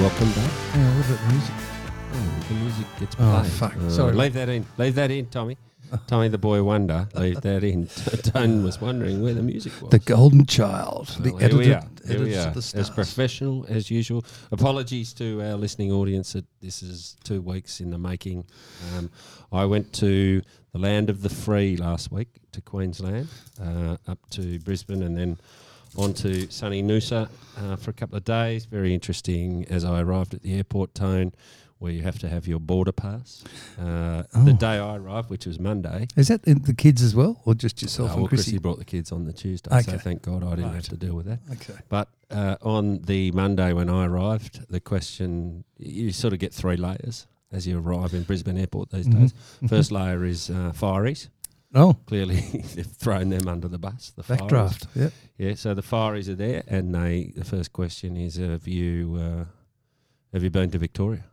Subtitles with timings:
[0.00, 0.50] welcome back.
[0.74, 1.54] On, what about the music?
[2.12, 3.52] Oh, the music gets Oh, played.
[3.52, 3.76] fuck.
[3.76, 4.14] Uh, Sorry.
[4.14, 4.66] Leave that in.
[4.78, 5.56] Leave that in, Tommy.
[6.06, 7.08] Tommy the boy wonder.
[7.14, 7.86] Leave that in.
[8.22, 9.90] Tone was wondering where the music was.
[9.90, 11.14] The Golden Child.
[11.20, 11.84] Well, the here we are.
[12.06, 12.52] Here we are.
[12.56, 14.24] As professional as usual.
[14.52, 18.44] Apologies to our listening audience that this is two weeks in the making.
[18.96, 19.10] Um,
[19.52, 20.40] I went to
[20.72, 23.28] the land of the free last week to Queensland,
[23.60, 25.38] uh, up to Brisbane, and then
[25.96, 28.64] on to sunny Noosa uh, for a couple of days.
[28.66, 29.66] Very interesting.
[29.68, 31.32] As I arrived at the airport, Tone,
[31.78, 33.42] where you have to have your border pass.
[33.78, 34.56] Uh, The Oh.
[34.56, 38.10] day I arrived, which was Monday, Is that the kids as well, or just yourself
[38.10, 38.50] uh, and well, Chrissy?
[38.52, 39.98] Chrissy brought the kids on the Tuesday, so Okay.
[39.98, 40.74] thank God I didn't Right.
[40.74, 41.40] have to deal with that.
[41.52, 41.74] Okay.
[41.88, 46.76] But uh, on the Monday when I arrived, the question you sort of get three
[46.76, 49.18] layers as you arrive in Brisbane Airport these Mhm.
[49.18, 49.34] days.
[49.62, 49.68] Mhm.
[49.70, 51.28] First layer is uh, fireys.
[51.74, 52.36] Oh, Clearly,
[52.74, 54.12] they've thrown them under the bus.
[54.16, 54.86] The backdraft.
[54.94, 55.12] Yep.
[55.38, 57.32] Yeah, so the fireys are there, and they.
[57.36, 59.44] The first question is: Have you uh,
[60.32, 61.24] have you been to Victoria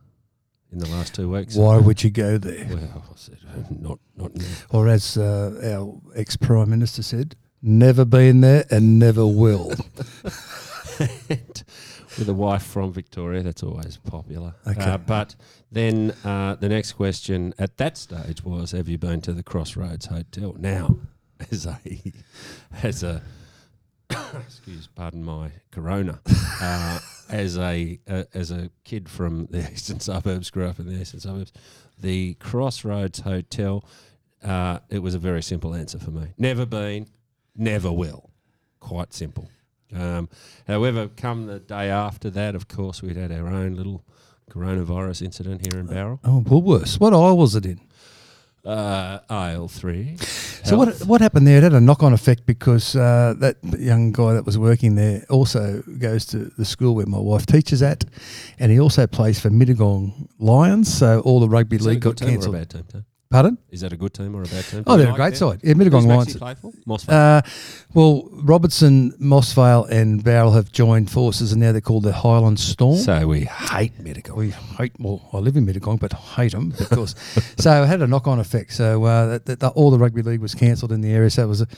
[0.70, 1.56] in the last two weeks?
[1.56, 2.66] Why would you go there?
[2.70, 4.44] Well, I said uh, not not now.
[4.70, 9.72] Or as uh, our ex prime minister said, never been there and never will.
[12.18, 13.42] with a wife from Victoria.
[13.42, 14.54] That's always popular.
[14.66, 14.80] Okay.
[14.80, 15.36] Uh, but
[15.70, 20.06] then uh, the next question at that stage was, "Have you been to the Crossroads
[20.06, 20.96] Hotel?" Now,
[21.52, 21.78] as a
[22.82, 23.22] as a
[24.10, 26.20] excuse, pardon my corona,
[26.60, 31.00] uh, as a uh, as a kid from the eastern suburbs, grew up in the
[31.00, 31.52] eastern suburbs,
[31.98, 33.84] the Crossroads Hotel.
[34.42, 36.28] Uh, it was a very simple answer for me.
[36.38, 37.08] Never been,
[37.56, 38.30] never will.
[38.78, 39.50] Quite simple.
[39.94, 40.28] Um,
[40.66, 44.04] however, come the day after that, of course, we'd had our own little
[44.50, 46.20] coronavirus incident here in Bowral.
[46.24, 46.98] Oh, Woolworths.
[47.00, 47.80] What aisle was it in?
[48.64, 50.16] Uh, aisle three.
[50.64, 51.06] So what Health.
[51.06, 51.58] what happened there?
[51.58, 55.24] It had a knock on effect because uh, that young guy that was working there
[55.30, 58.04] also goes to the school where my wife teaches at,
[58.58, 60.92] and he also plays for Mittagong Lions.
[60.92, 63.04] So all the rugby Is league got good team or cancelled.
[63.30, 63.42] Bad?
[63.42, 63.58] Pardon?
[63.70, 64.84] Is that a good team or a bad team?
[64.86, 65.50] Oh, they're a great them?
[65.50, 65.60] side.
[65.62, 66.36] Yeah, Mittagong Who's Lions.
[66.36, 66.72] Play for?
[66.86, 67.12] Mossvale.
[67.12, 67.42] Uh,
[67.92, 72.96] well, Robertson, Mossvale, and Bowral have joined forces, and now they're called the Highland Storm.
[72.96, 74.34] so we hate Mittagong.
[74.36, 74.92] we hate.
[74.98, 77.14] Well, I live in Mittagong, but hate them because.
[77.58, 78.72] so it had a knock-on effect.
[78.72, 81.28] So uh, that, that, that all the rugby league was cancelled in the area.
[81.28, 81.68] So it was a,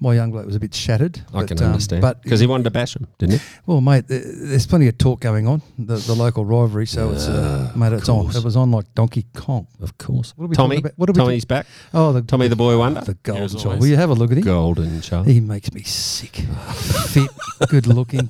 [0.00, 1.20] my young bloke was a bit shattered.
[1.34, 2.00] I but, can um, understand.
[2.00, 3.46] but Because he wanted to bash them, didn't he?
[3.66, 5.60] Well, mate, th- there's plenty of talk going on.
[5.78, 8.34] The, the local rivalry, so it's uh, Yeah, mate, of it's on.
[8.34, 9.66] It was on like Donkey Kong.
[9.82, 10.32] Of course.
[10.36, 10.82] What are we Tommy.
[10.96, 10.96] Talking about?
[10.96, 11.66] What are we Tommy's back.
[11.92, 13.00] Oh, the Tommy the boy wonder.
[13.00, 13.80] the golden As child.
[13.80, 14.44] Will you have a look at him?
[14.44, 15.26] Golden child.
[15.26, 16.36] He makes me sick.
[16.36, 17.30] Fit,
[17.68, 18.28] good looking.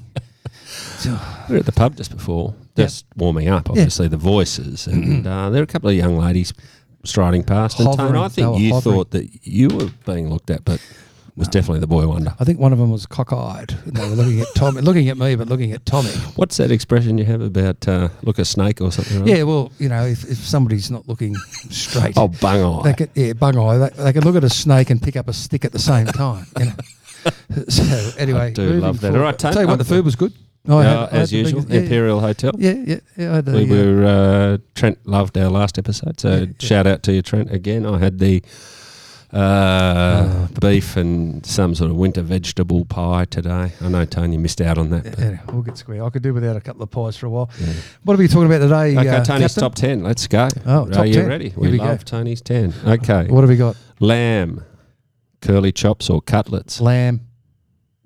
[1.04, 1.10] We
[1.50, 3.68] were at the pub just before, just warming up.
[3.68, 6.52] Obviously, the voices, and uh, there were a couple of young ladies
[7.04, 7.78] striding past.
[7.78, 8.94] And Tone, I think you hovering.
[8.96, 10.80] thought that you were being looked at, but
[11.36, 12.34] was definitely the boy wonder.
[12.38, 13.72] I think one of them was cockeyed.
[13.86, 16.10] And they were looking at Tommy, looking at me, but looking at Tommy.
[16.36, 19.20] What's that expression you have about uh, look a snake or something?
[19.20, 19.28] Right?
[19.38, 21.34] Yeah, well, you know, if, if somebody's not looking
[21.70, 23.08] straight, Oh, bung they eye.
[23.14, 23.78] yeah, bung eye.
[23.78, 26.06] They, they can look at a snake and pick up a stick at the same
[26.06, 26.46] time.
[26.58, 26.72] You know.
[27.68, 29.08] so anyway, I do love that.
[29.08, 30.32] forward- All right, tell you what, the food was good.
[30.68, 32.52] I had- as usual, biggest- yeah, Imperial Hotel.
[32.58, 33.32] Yeah, yeah, yeah.
[33.32, 36.46] I had We uh, were uh, Trent loved our last episode, so Yeah, yeah.
[36.60, 37.50] shout out to you, Trent.
[37.52, 38.42] Again, I had the
[39.34, 43.72] uh, beef and some sort of winter vegetable pie today.
[43.80, 45.18] I know Tony missed out on that.
[45.18, 46.04] yeah, we'll get square.
[46.04, 47.50] I could do without a couple of pies for a while.
[47.60, 47.72] yeah.
[48.04, 48.96] What are we talking about today?
[48.96, 49.60] Okay, uh, Tony's Captain?
[49.62, 50.02] top 10.
[50.04, 50.48] Let's go.
[50.66, 51.28] Oh, Are you 10.
[51.28, 51.48] ready?
[51.50, 51.84] Here We, we go.
[51.84, 52.72] love Tony's 10.
[52.86, 53.26] Okay.
[53.26, 53.76] What have we got?
[54.00, 54.64] Lamb,
[55.40, 56.80] curly chops or cutlets?
[56.80, 57.22] Lamb.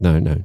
[0.00, 0.44] No, no.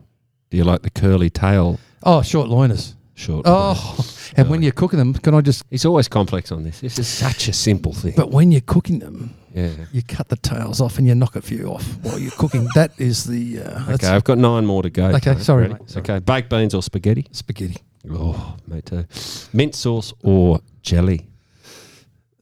[0.50, 2.96] Do you like the curly tail Oh, short loiners.
[3.16, 3.44] Short?
[3.46, 3.98] Oh,
[4.38, 5.64] and when you're cooking them, can I just?
[5.72, 6.80] It's always complex on this.
[6.82, 8.14] This is such a simple thing.
[8.16, 9.70] But when you're cooking them, yeah.
[9.92, 12.68] you cut the tails off and you knock a few off while you're cooking.
[12.76, 15.08] that is the uh, Okay, I've got nine more to go.
[15.08, 16.02] Okay, sorry, mate, sorry.
[16.04, 17.28] Okay, baked beans or spaghetti?
[17.32, 17.78] spaghetti.
[18.12, 19.06] Oh, me too.
[19.54, 21.28] Mint sauce or jelly?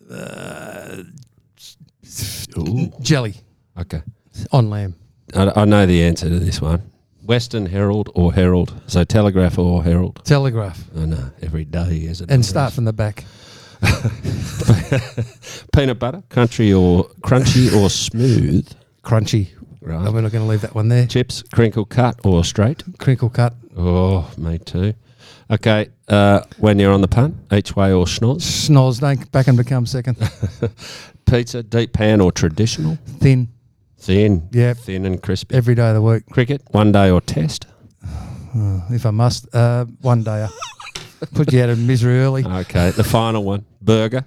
[0.10, 1.04] Uh,
[2.58, 2.92] Ooh.
[3.00, 3.36] jelly
[3.80, 4.02] Okay.
[4.52, 4.96] on lamb.
[5.34, 6.91] I, I know the answer to this one.
[7.24, 8.82] Western Herald or Herald?
[8.88, 10.24] So Telegraph or Herald?
[10.26, 10.84] Telegraph.
[10.96, 12.32] I know, every day is it.
[12.32, 13.26] And start from the back.
[15.74, 18.70] Peanut butter, country or crunchy or smooth?
[19.04, 19.50] Crunchy.
[19.82, 20.06] Right.
[20.06, 21.08] And we're not going to leave that one there.
[21.08, 22.84] Chips, crinkle cut or straight?
[23.00, 23.56] Crinkle cut.
[23.76, 24.94] Oh, me too.
[25.50, 29.00] Okay, uh, when you're on the pun, each way or schnoz?
[29.00, 30.18] Don't back and become second.
[31.26, 32.98] Pizza, deep pan or traditional?
[33.20, 33.50] Thin.
[34.02, 34.50] Thin.
[34.52, 34.78] Yep.
[34.78, 35.54] Thin and crispy.
[35.54, 36.26] Every day of the week.
[36.32, 37.68] Cricket, one day or test?
[38.04, 39.54] Uh, if I must.
[39.54, 40.48] Uh, one day.
[41.36, 42.44] Put you out of misery early.
[42.44, 43.64] Okay, the final one.
[43.80, 44.26] Burger,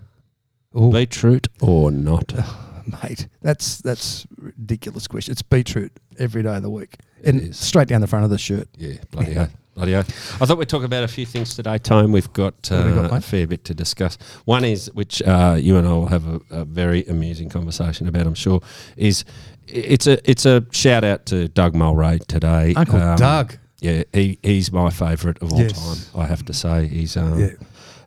[0.79, 2.32] Ooh, beetroot or not?
[3.03, 3.26] mate.
[3.43, 5.32] That's that's ridiculous question.
[5.32, 5.91] It's beetroot
[6.21, 6.97] every day of the week.
[7.25, 7.59] And is.
[7.59, 8.69] straight down the front of the shirt.
[8.76, 9.49] Yeah, bloody hell.
[9.75, 10.41] Bloody oath.
[10.41, 12.12] I thought we'd talk about a few things today, Tone.
[12.12, 13.25] We've got, uh, have we got, a mate?
[13.25, 14.17] fair bit to discuss.
[14.44, 18.25] One is, which uh, you and I will have a, a very amusing conversation about,
[18.25, 18.61] I'm sure,
[18.97, 19.25] is
[19.66, 22.75] it's a it's a shout out to Doug Mulray today.
[22.76, 23.58] Uncle Um, Doug.
[23.81, 25.72] Yeah, he, he's my favourite of all Yes.
[26.12, 26.88] time, I have to say.
[26.88, 27.50] He's um, Yeah.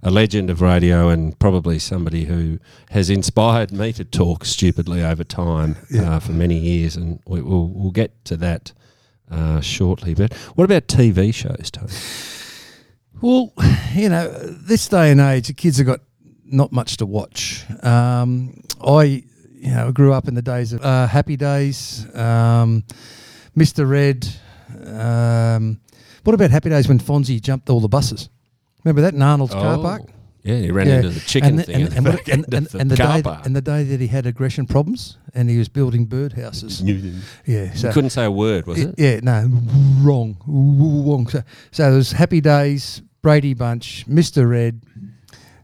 [0.02, 2.58] a legend of radio and probably somebody who
[2.90, 6.16] has inspired me to talk stupidly over time Yeah.
[6.16, 8.74] uh, for many years, and we, we'll, we'll get to that
[9.30, 10.16] uh, shortly.
[10.16, 11.94] But what about TV shows, Tony?
[13.22, 13.54] Well,
[13.94, 16.00] you know, this day and age, the kids have got
[16.44, 17.66] not much to watch.
[17.84, 19.24] Um, I,
[19.60, 22.84] you know, grew up in the days of uh, Happy Days, um,
[23.58, 23.96] Mr.
[23.96, 24.28] Ed.
[24.86, 25.80] Um,
[26.24, 28.30] what about Happy Days when Fonzie jumped all the buses?
[28.84, 30.04] Remember that in Arnold's car park?
[30.06, 30.12] Oh,
[30.44, 30.96] Yeah, he ran Yeah.
[30.98, 33.46] into the chicken the- thing at and, and, and, the and the day park.
[33.46, 36.82] and the day that he had aggression problems and he was building birdhouses.
[36.86, 37.14] you
[37.46, 38.96] Yeah, so couldn't say a word, was it?
[38.98, 39.50] yeah, no,
[40.02, 41.28] wrong, wrong.
[41.28, 44.82] So, so there was Happy Days, Brady Bunch, Mister Ed,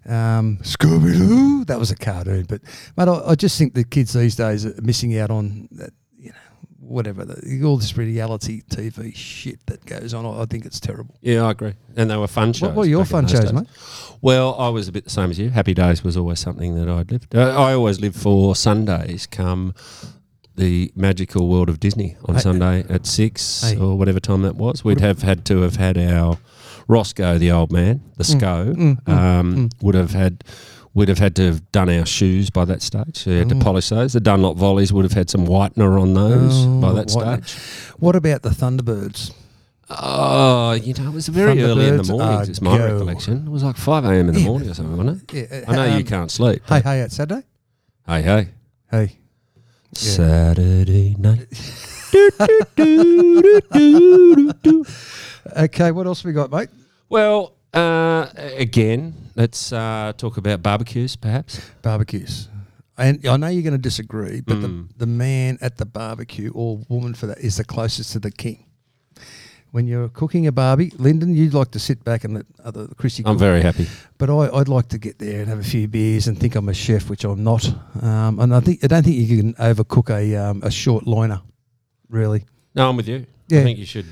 [0.05, 1.65] um, Scooby Doo.
[1.65, 2.61] That was a cartoon, but
[2.97, 5.91] mate, I, I just think the kids these days are missing out on that.
[6.17, 6.35] You know,
[6.79, 10.25] whatever the, all this reality TV shit that goes on.
[10.25, 11.15] I, I think it's terrible.
[11.21, 11.73] Yeah, I agree.
[11.95, 12.69] And they were fun shows.
[12.69, 13.53] What were your fun shows, days.
[13.53, 13.67] mate?
[14.21, 15.49] Well, I was a bit the same as you.
[15.49, 17.35] Happy Days was always something that I'd lived.
[17.35, 19.73] Uh, I always lived for Sundays come
[20.55, 23.77] the magical world of Disney on Hey- Sunday at six Hey.
[23.77, 24.83] or whatever time that was.
[24.83, 26.37] We'd have had to have had our
[26.87, 29.71] Roscoe, the old man, the Mm, SCO, mm, mm, um, mm.
[29.81, 30.43] would have had.
[30.95, 33.25] We'd have had to have done our shoes by that stage.
[33.25, 33.63] We had to Mm.
[33.63, 34.13] polish those.
[34.13, 37.47] The Dunlop volleys would have had some whitener on those by Oh, that whitener.
[37.47, 37.93] stage.
[37.97, 39.31] What about the Thunderbirds?
[39.89, 42.41] Oh, you know, it was very early in the morning.
[42.47, 42.85] It's my go.
[42.93, 43.47] recollection.
[43.47, 44.29] It was like 5 a.m.
[44.29, 44.45] in the Yeah.
[44.45, 45.49] morning or something, wasn't it?
[45.51, 46.61] Yeah, I know you um, can't sleep.
[46.69, 47.41] Hey, hey, at Saturday.
[48.05, 48.47] Hey, hey.
[48.91, 49.17] Hey,
[49.93, 51.47] Saturday night.
[55.57, 55.91] okay.
[55.91, 56.69] What else have we got, mate?
[57.09, 61.59] Well, uh, again, let's uh, talk about barbecues, perhaps.
[61.81, 62.49] barbecues.
[62.97, 64.61] And I know you're going to disagree, but Mm.
[64.89, 68.29] the, the man at the barbecue or woman for that is the closest to the
[68.31, 68.65] king.
[69.71, 73.23] When you're cooking a barbie, Lyndon, you'd like to sit back and let other Chrissy
[73.25, 73.87] I'm very happy.
[74.19, 76.69] but I, I'd like to get there and have a few beers and think I'm
[76.69, 77.67] a chef, which I'm not.
[78.03, 81.41] Um, and I think I don't think you can overcook a um, a short loiner,
[82.07, 82.45] really.
[82.75, 83.25] No, I'm with you.
[83.47, 83.61] Yeah.
[83.61, 84.05] I think you should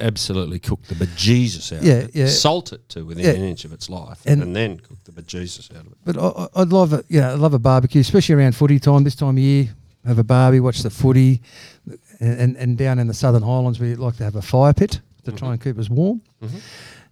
[0.00, 2.14] absolutely cook the bejesus out Yeah, of it.
[2.14, 2.26] yeah.
[2.26, 3.32] Salt it to within Yeah.
[3.32, 5.98] an inch of its life, And- and, then cook the bejesus out of it.
[6.04, 9.04] But I, I'd love a you know, I love a barbecue, especially around footy time.
[9.04, 9.68] This time of year,
[10.06, 11.40] have a barbie, watch the footy,
[12.20, 15.32] and and, down in the Southern Highlands, we like to have a fire pit to
[15.32, 15.52] try Mhm.
[15.52, 16.20] and keep us warm.
[16.42, 16.60] Mhm.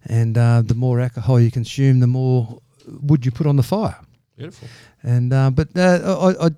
[0.05, 2.61] And uh, the more alcohol you consume, the more
[3.01, 3.97] wood you put on the fire.
[4.37, 4.67] Beautiful.
[5.03, 6.49] And uh, but uh, I, I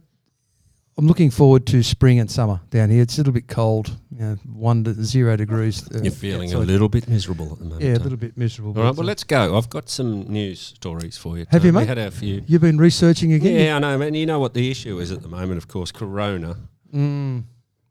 [1.00, 3.02] I'm looking forward to spring and summer down here.
[3.02, 5.88] It's a little bit cold, you know, one to zero degrees.
[5.96, 7.84] uh, You're feeling a little bit miserable at the moment.
[7.84, 8.78] yeah, a little bit miserable.
[8.78, 9.58] All right, well, uh, let's go.
[9.58, 11.46] I've got some news stories for you.
[11.52, 12.44] Have you, We had our few.
[12.48, 13.58] You've been researching again.
[13.58, 14.14] Yeah, I know, man.
[14.14, 16.58] You know what the issue is at the moment, of course, Corona.
[16.94, 17.46] Mm.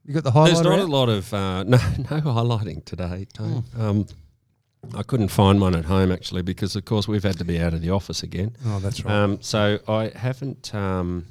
[0.04, 3.26] You got the There's highlighter not a lot of uh, no no highlighting today.
[3.32, 3.64] Tone.
[3.78, 4.06] Um,
[4.94, 7.72] I couldn't find one at home actually because, of course, we've had to be out
[7.72, 8.54] of the office again.
[8.66, 9.14] Oh, that's right.
[9.14, 11.24] Um, so I haven't um,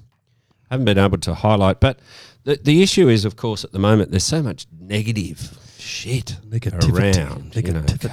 [0.71, 1.79] haven't been able to highlight.
[1.79, 1.99] But
[2.43, 6.93] the the issue is, of course, at the moment there's so much negative shit Negativity.
[6.93, 7.55] around.
[7.55, 8.09] You know, Negativity.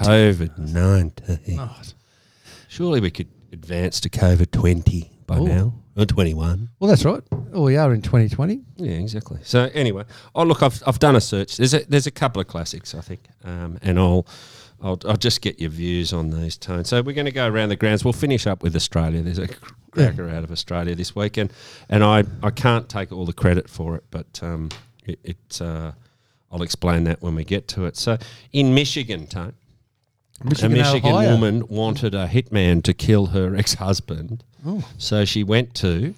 [0.51, 1.59] COVID nineteen.
[1.61, 1.77] Oh,
[2.69, 5.45] Surely we could advance to COVID twenty by Oh.
[5.47, 6.71] now or twenty one.
[6.81, 7.23] well, that's right.
[7.53, 8.61] Oh, we are in 2020.
[8.77, 9.39] Yeah, exactly.
[9.45, 11.57] So anyway, oh look, I've I've done a search.
[11.57, 14.27] There's a there's a couple of classics I think, um, and I'll.
[14.83, 16.91] I'll, I'll just get your views on these tones.
[16.91, 18.05] So we're going to go around the grounds.
[18.05, 19.23] We'll finish up with Australia.
[19.23, 19.49] There's a
[19.95, 21.53] cr- cracker out of Australia this week, and,
[21.89, 24.69] and I, I can't take all the credit for it, but um,
[25.07, 25.93] it, it's uh,
[26.53, 27.97] I'll explain that when we get to it.
[27.97, 28.19] So
[28.53, 29.55] in Michigan, Tone,
[30.43, 31.31] Michigan, a Michigan Ohio.
[31.33, 34.87] woman wanted a hitman to kill her ex-husband, Oh.
[34.99, 36.15] so she went to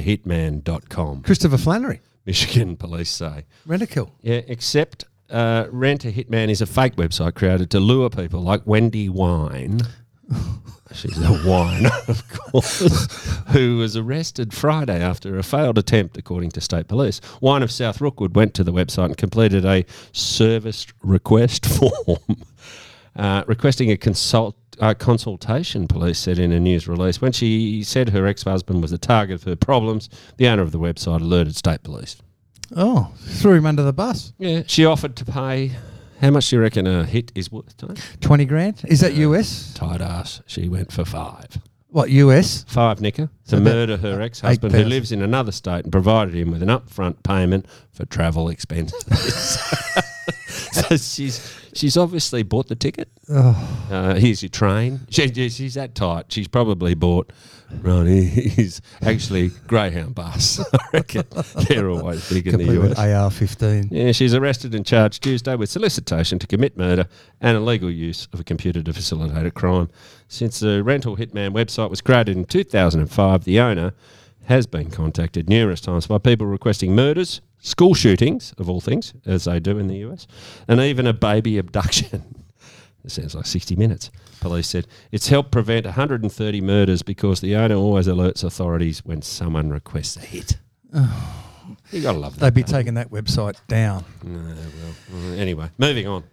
[0.00, 1.22] www.rentahitman.com.
[1.22, 2.00] Christopher Flannery.
[2.26, 3.44] Michigan police say.
[3.66, 4.12] Rent a kill.
[4.20, 8.66] Yeah, except uh, Rent a Hitman is a fake website created to lure people like
[8.66, 9.80] Wendy Wine.
[10.92, 16.60] She's a wine, of course, who was arrested Friday after a failed attempt, according to
[16.60, 17.20] state police.
[17.40, 21.66] Wine of South Rockwood went to the website and completed a service request
[22.06, 22.42] form
[23.16, 27.20] uh, requesting a consult, uh, consultation, police said in a news release.
[27.20, 30.72] When she said her ex husband was the target of her problems, the owner of
[30.72, 32.16] the website alerted state police.
[32.76, 34.32] Oh, threw him under the bus.
[34.38, 35.72] Yeah, she offered to pay.
[36.20, 37.76] How much do you reckon a hit is worth?
[37.76, 37.94] Tony?
[38.20, 38.82] 20 grand.
[38.86, 39.72] Is that US?
[39.74, 40.42] Tight ass.
[40.46, 41.46] She went for five.
[41.88, 42.64] What US?
[42.68, 44.90] five nicker to about murder her ex-husband who 8,000.
[44.90, 49.58] lives in another state and provided him with an upfront payment for travel expenses.
[50.72, 53.08] so she's she's obviously bought the ticket.
[53.28, 55.00] Oh, Uh, here's your train.
[55.10, 56.26] She, she's that tight.
[56.28, 57.32] She's probably bought.
[57.82, 60.60] Right, he's actually Greyhound bus.
[60.74, 61.24] I reckon
[61.68, 62.98] they're always big in the US.
[62.98, 63.88] AR-15.
[63.90, 67.06] Yeah, she's arrested and charged Tuesday with solicitation to commit murder
[67.40, 69.88] and illegal use of a computer to facilitate a crime.
[70.28, 73.92] Since the rental hitman website was created in 2005, the owner
[74.44, 79.44] has been contacted numerous times by people requesting murders, school shootings, of all things, as
[79.44, 80.26] they do in the US,
[80.66, 82.36] and even a baby abduction.
[83.02, 84.10] It sounds like 60 minutes.
[84.40, 89.70] Police said it's helped prevent 130 murders because the owner always alerts authorities when someone
[89.70, 90.58] requests a hit.
[91.92, 92.40] You gotta love that.
[92.40, 94.04] They'd be don't taking that website down.
[94.24, 96.24] No, well, uh, anyway, moving on.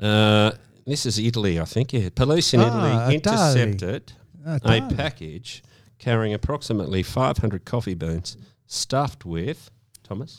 [0.00, 0.52] Uh,
[0.86, 1.92] this is Italy, I think.
[1.92, 3.14] Yeah, police in Ah, Italy Italy.
[3.16, 4.12] intercepted
[4.46, 5.62] Ah, a package
[5.98, 9.70] carrying approximately 500 coffee beans stuffed with
[10.02, 10.38] Thomas.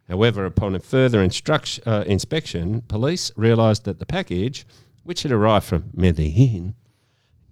[0.09, 4.67] However, upon a further uh, inspection, police realised that the package,
[5.03, 6.75] which had arrived from Medellin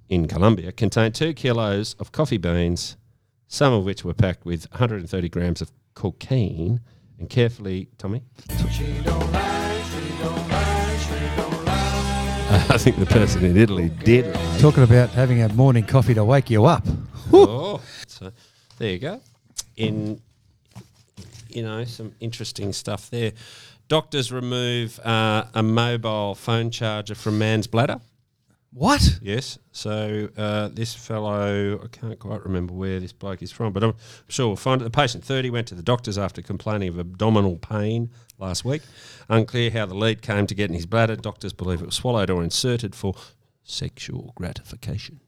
[0.09, 2.97] in Colombia, contained two kilos of coffee beans,
[3.49, 6.81] some of which were packed with 130 grams of cocaine
[7.19, 8.23] and carefully, Tommy?
[12.71, 14.35] I think the person in Italy did.
[14.35, 14.59] lie.
[14.59, 16.83] Talking about having a morning coffee to wake you up.
[17.33, 18.33] Oh, so
[18.79, 19.21] there you go.
[19.77, 20.21] In
[21.51, 23.33] you know some interesting stuff there.
[23.89, 28.01] Doctors remove uh, a mobile phone charger from man's bladder.
[28.75, 29.21] What?
[29.23, 29.57] Yes.
[29.71, 33.95] So uh, this fellow, I can't quite remember where this bloke is from, but I'm
[34.27, 34.85] sure we'll find it.
[34.85, 38.83] The patient 30 went to the doctors after complaining of abdominal pain last week.
[39.29, 41.15] Unclear how the lead came to get in his bladder.
[41.15, 43.15] Doctors believe it was swallowed or inserted for
[43.63, 45.21] sexual gratification.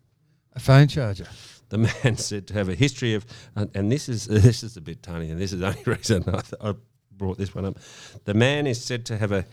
[0.55, 1.29] A phone charger.
[1.69, 3.25] The man said to have a history of,
[3.55, 6.25] and, and this is this is a bit tiny, and this is the only reason
[6.27, 6.75] I, th- I
[7.13, 7.79] brought this one up.
[8.25, 9.47] The man is said to have a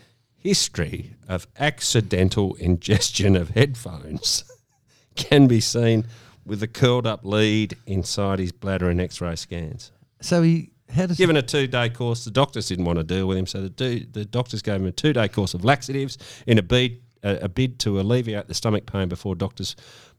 [0.44, 4.44] history of accidental ingestion of headphones.
[5.16, 6.06] Can be seen
[6.46, 9.92] with a curled up lead inside his bladder in X-ray scans.
[10.22, 13.48] So he does Given a two-day course, the doctors didn't want to deal with him,
[13.48, 17.02] so the, do, the doctors gave him a two-day course of laxatives in a bid,
[17.24, 19.76] a, a bid to alleviate the stomach pain before doctors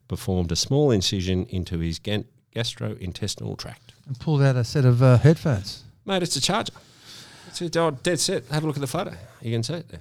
[0.09, 3.93] performed a small incision into his gan- gastrointestinal tract.
[4.07, 5.85] and pulled out a set of uh, headphones?
[6.05, 6.73] Mate, it's a charger.
[7.49, 8.47] It's a oh, dead set.
[8.49, 9.15] Have a look at the photo.
[9.41, 10.01] You can see it there.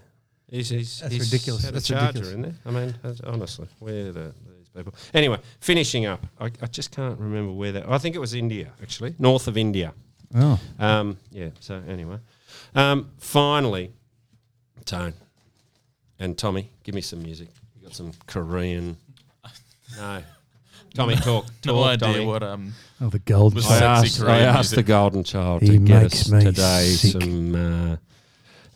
[0.53, 1.63] He's, he's, That's he's ridiculous.
[1.65, 2.33] Had That's a charger ridiculous.
[2.35, 2.53] in there.
[2.67, 2.95] I mean,
[3.25, 4.93] honestly, where are the, these people?
[5.11, 6.23] Anyway, finishing up.
[6.39, 7.89] I, I just can't remember where that.
[7.89, 9.93] I think it was India, actually, north of India.
[10.35, 11.49] Oh, Um, yeah.
[11.59, 12.17] So anyway,
[12.75, 13.93] um, finally,
[14.85, 15.13] Tone
[16.19, 17.47] and Tommy, give me some music.
[17.75, 18.95] You got some Korean?
[19.97, 20.21] No,
[20.93, 21.45] Tommy, talk.
[21.61, 22.25] talk No idea Tommy.
[22.25, 23.55] what um oh, the golden.
[23.55, 27.11] Was I sexy asked, I asked the Golden Child He to get us today sick.
[27.11, 27.97] some uh,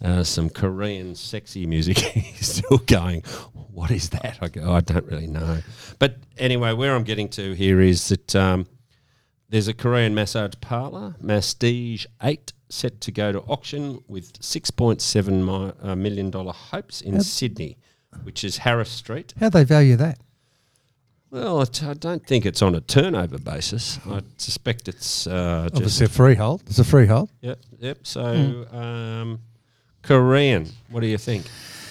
[0.04, 1.98] uh, some Korean sexy music.
[2.00, 3.22] He's still going.
[3.54, 4.38] What is that?
[4.42, 4.72] I go.
[4.74, 5.60] I don't really know.
[6.00, 8.68] But anyway, where I'm getting to here is that um,
[9.50, 15.74] there's a Korean massage parlor, Mastige Eight, set to go to auction with 6.7 mi-
[15.90, 17.78] uh, million dollar hopes in How- Sydney,
[18.24, 19.34] which is Harris Street.
[19.40, 20.20] How they value that?
[21.30, 24.00] Well, it, I don't think it's on a turnover basis.
[24.10, 26.64] I suspect it's uh, just Obviously a freehold.
[26.68, 27.30] It's a freehold.
[27.42, 27.98] Yep, yep.
[28.08, 28.36] So,
[28.72, 28.76] Hmm.
[28.76, 29.40] um,
[30.08, 30.70] Korean.
[30.90, 31.46] What do you think?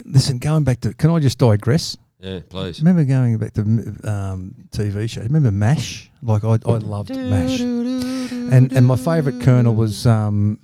[0.05, 1.97] Listen, going back to, can I just digress?
[2.21, 2.81] Yeah, please.
[2.81, 5.25] Remember going back to um, TV shows?
[5.25, 6.11] Remember MASH?
[6.23, 10.59] Like I, I loved MASH, and and my favourite Colonel was um,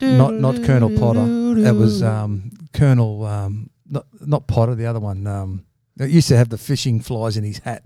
[0.00, 1.24] not not Colonel Potter.
[1.56, 5.26] It was um, Colonel um, not not Potter, the other one.
[5.26, 5.64] Um,
[5.96, 7.82] that used to have the fishing flies in his hat.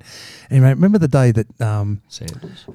[0.51, 2.03] Anyway, remember the day that um,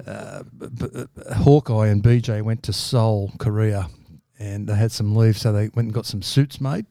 [0.04, 3.88] uh, b- b- Hawkeye and BJ went to Seoul, Korea,
[4.38, 6.86] and they had some leave, so they went and got some suits made.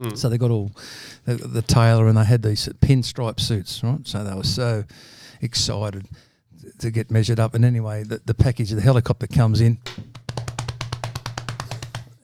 [0.00, 0.16] Mm.
[0.16, 0.72] So they got all
[1.24, 4.06] the, the tailor, and they had these pinstripe suits, right?
[4.06, 4.84] So they were so
[5.40, 6.08] excited
[6.78, 7.54] to get measured up.
[7.54, 9.78] And anyway, the, the package, of the helicopter comes in.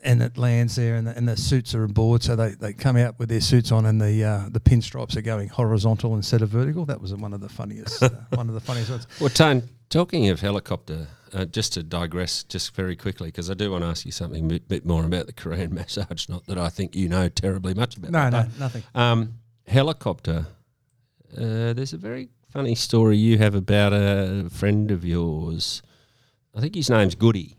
[0.02, 2.23] And it lands there, and the, and the suits are aboard.
[2.23, 5.23] So they, they come out with their suits on, and the uh, the pinstripes are
[5.23, 6.87] going horizontal instead of vertical.
[6.87, 9.07] That was one of the funniest, uh, one of the funniest ones.
[9.21, 13.70] Well, Tone, talking of helicopter, uh, just to digress just very quickly, because I do
[13.70, 16.56] want to ask you something a bit, bit more about the Korean massage, not that
[16.59, 18.82] I think you know terribly much about No, that, no, nothing.
[18.94, 19.35] Um,
[19.66, 20.47] helicopter.
[21.37, 25.82] Uh, there's a very funny story you have about a friend of yours.
[26.54, 27.56] I think his name's Goody,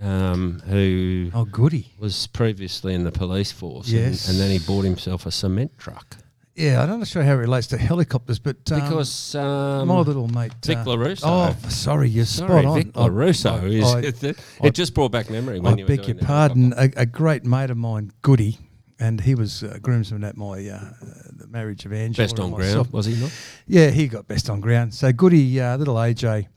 [0.00, 1.92] um, who Oh, goody.
[2.00, 3.88] was previously in the police force.
[3.88, 4.26] Yes.
[4.28, 6.16] And, and then he bought himself a cement truck.
[6.54, 10.28] Yeah, I'm not sure how it relates to helicopters, but um, Because um, my little
[10.28, 11.20] mate Vic uh, LaRusso.
[11.24, 12.76] Oh, sorry, you're Sorry, spot on.
[12.76, 13.62] Vic LaRusso.
[13.62, 16.74] I- is, I- it, I- just brought back memory when I you beg your pardon.
[16.76, 18.58] A, a great mate of mine, Goody,
[19.00, 20.92] and he was uh, groomsman at my uh,
[21.32, 22.26] the marriage of Angela.
[22.26, 22.90] Best on myself.
[22.90, 23.32] ground, was he not?
[23.66, 24.92] Yeah, he got best on ground.
[24.92, 26.48] So Goody, uh, little AJ,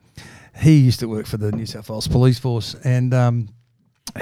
[0.57, 3.47] he used to work for the New South Wales Police Force, and um,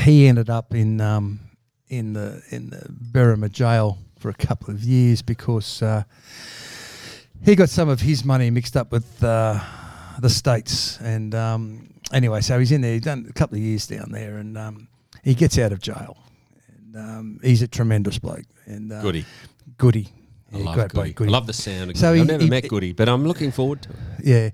[0.02, 1.40] he ended up in um,
[1.88, 6.04] in the in the Berrima jail for a couple of years because uh,
[7.44, 9.60] he got some of his money mixed up with uh,
[10.20, 10.98] the states.
[11.02, 12.94] And um, anyway, so he's in there.
[12.94, 14.88] He's done a couple of years down there, and um,
[15.26, 16.16] he gets out of jail.
[16.78, 18.46] And um, he's a tremendous bloke.
[18.66, 19.26] And uh, Goody.
[19.78, 20.08] Goody.
[20.54, 21.04] I Yeah, love great Goody.
[21.10, 21.30] bloke, Goody.
[21.30, 22.16] I love the sound of So Goody.
[22.16, 23.96] he- I've never he- met Goody, but I'm looking forward to it.
[24.24, 24.50] Yeah,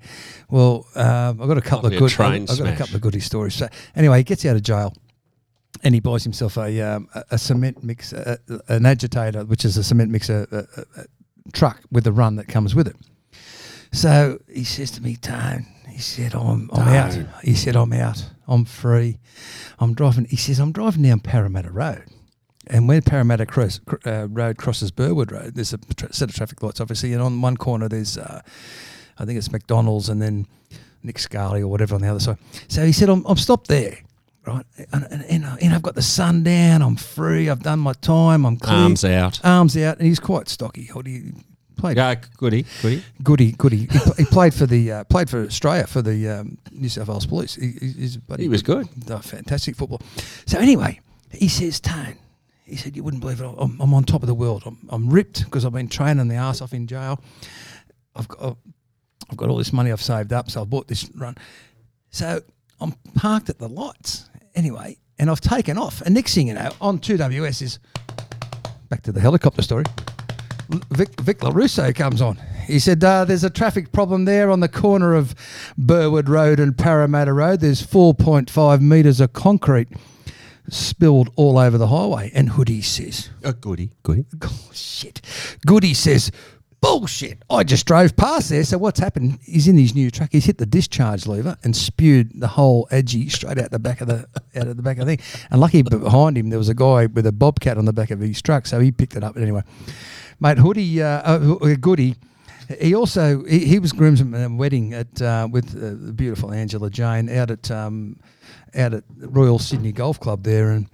[0.49, 2.19] well, um, I've got a couple Might of good.
[2.19, 3.53] I've, I've got a couple of goody stories.
[3.53, 4.95] So anyway, he gets out of jail,
[5.83, 9.77] and he buys himself a um, a, a cement mix, uh, an agitator, which is
[9.77, 11.03] a cement mixer uh,
[11.53, 12.95] truck with the run that comes with it.
[13.91, 18.29] So he says to me, "Tone," he said, "I'm I'm out." He said, "I'm out.
[18.47, 19.19] I'm free.
[19.79, 22.03] I'm driving." He says, "I'm driving down Parramatta Road."
[22.67, 26.61] And when Parramatta cross, uh, Road crosses Burwood Road, there's a tra- set of traffic
[26.61, 28.41] lights, obviously, and on one corner there's, uh,
[29.17, 30.45] I think it's McDonald's, and then
[31.01, 32.37] Nick Scali or whatever on the other side.
[32.67, 33.97] So he said, "I'm, I'm stopped there,
[34.49, 34.65] right?
[34.91, 36.81] And, and, and, I- and I've got the sun down.
[36.81, 37.49] I'm free.
[37.49, 38.45] I've done my time.
[38.45, 38.75] I'm clear.
[38.77, 39.39] Arms out.
[39.43, 40.87] arms out, and he's quite stocky.
[40.93, 41.33] What do you
[41.77, 41.95] played?
[41.95, 42.65] Go, Goody.
[42.81, 43.03] Goody.
[43.23, 43.77] Goody, goody.
[43.77, 47.07] He, pl- he played for the uh, played for Australia for the um, New South
[47.07, 47.55] Wales Police.
[47.55, 48.87] He, he- he's bloody He was good.
[49.09, 50.01] Oh, fantastic football.
[50.45, 50.99] So anyway,
[51.31, 52.17] he says, Tone,
[52.65, 53.45] he said, you wouldn't believe it.
[53.57, 54.63] I'm, I'm on top of the world.
[54.65, 57.21] I'm, I'm ripped because I've been training the ass off in jail.
[58.15, 58.57] I've got,
[59.29, 61.35] I've got all this money I've saved up, so I bought this run.
[62.11, 62.41] So
[62.81, 64.28] I'm parked at the lights
[64.59, 66.01] anyway, and I've taken off.
[66.01, 67.79] And next thing you know, on 2WS is
[68.89, 69.85] back to the helicopter story.
[70.91, 72.37] Vic, Vic LaRusso comes on.
[72.67, 75.33] He said, uh, There's a traffic problem there on the corner of
[75.77, 77.61] Burwood Road and Parramatta Road.
[77.61, 79.87] There's 4.5 metres of concrete
[80.67, 82.29] spilled all over the highway.
[82.35, 83.91] And Hoodie says, Uh, goody.
[84.03, 84.25] Goody.
[84.43, 85.21] Oh, shit.
[85.65, 86.29] Goody says,
[86.81, 87.43] Bullshit.
[87.49, 88.63] I just drove past there.
[88.63, 89.39] So what's happened?
[89.43, 90.29] He's in his new truck.
[90.31, 94.07] He's hit the discharge lever and spewed the whole edgy straight out the back of
[94.07, 95.45] the out of the back of the thing.
[95.51, 98.19] And lucky behind him there was a guy with a bobcat on the back of
[98.19, 99.33] his truck, so he picked it up.
[99.33, 99.63] But anyway,
[100.39, 102.15] mate, Hoodie, uh, uh, Goody.
[102.79, 106.51] He also he, he was groomsman at a wedding at uh, with uh, the beautiful
[106.53, 108.15] Angela Jane out at um,
[108.75, 110.87] out at Royal Sydney Golf Club there, and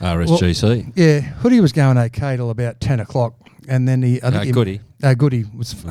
[0.00, 0.92] RSGC.
[0.94, 3.34] yeah, Hoodie was going okay till about ten o'clock,
[3.68, 4.80] and then he I think Uh, he- Goody.
[5.02, 5.74] uh, Goody was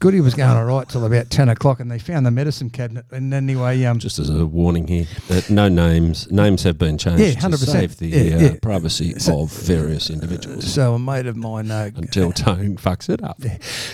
[0.00, 3.06] Goody was going all right till about ten o'clock, and they found the medicine cabinet.
[3.10, 7.20] And anyway, um, Just as a warning here, that no names names have been changed
[7.20, 7.50] Yeah, 100%.
[7.50, 8.56] to save the Yeah, uh, yeah.
[8.60, 13.22] privacy So- of various individuals so a mate of mine, uh, until Tone fucks it
[13.22, 13.40] up.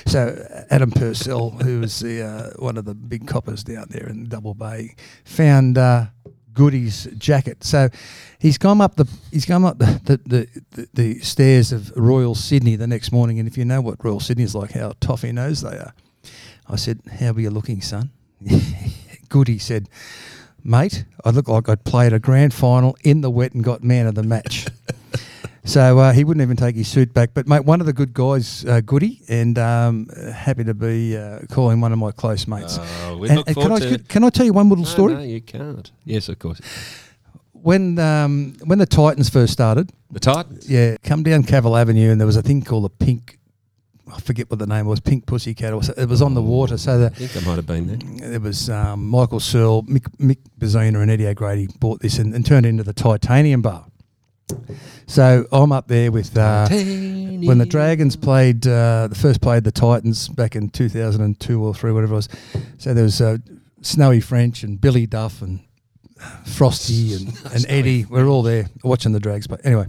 [0.06, 4.24] So Adam Purcell, who was the uh, one of the big coppers down there in
[4.28, 5.78] Double Bay, found
[6.54, 7.64] Goody's jacket.
[7.64, 7.88] So
[8.38, 12.76] he's come up the he's gone up the the, the, the stairs of Royal Sydney
[12.76, 13.38] the next morning.
[13.38, 15.94] And if you know what Royal Sydney is like, how toffee nose they are,
[16.68, 18.10] I said, "How are you looking, son?"
[19.28, 19.88] Goody said.
[20.62, 24.06] Mate, I look like I'd played a grand final in the wet and got man
[24.06, 24.66] of the match.
[25.64, 27.30] So uh, he wouldn't even take his suit back.
[27.34, 31.40] But mate, one of the good guys, uh, Goody, and um, happy to be uh,
[31.50, 32.78] calling one of my close mates.
[32.80, 34.08] Oh, we look and can, forward I, to it.
[34.08, 35.14] can I tell you one little No, story?
[35.14, 35.90] No, you can't.
[36.04, 36.60] Yes, of course.
[37.52, 40.68] when um, when the Titans first started, The Titans.
[40.68, 43.38] yeah, come down Cavill Avenue, and there was a thing called the Pink.
[44.12, 44.98] I forget what the name was.
[44.98, 45.72] Pink Pussycat.
[45.72, 46.76] Or so- it was on the water.
[46.78, 47.86] So the, I think I might have been
[48.18, 48.32] there.
[48.34, 52.44] it was um, Michael Searle, Mick, Mick Bazina, and Eddie O'Grady bought this and, and
[52.44, 53.84] turned it into the Titanium Bar.
[55.06, 59.72] So I'm up there with uh, when the Dragons played uh, the first played the
[59.72, 62.28] Titans back in 2002 or three, whatever it was.
[62.78, 63.38] So there was uh,
[63.82, 65.60] Snowy French and Billy Duff and
[66.46, 68.04] Frosty and, and Eddie.
[68.08, 69.46] We're all there watching the Drags.
[69.46, 69.86] But anyway,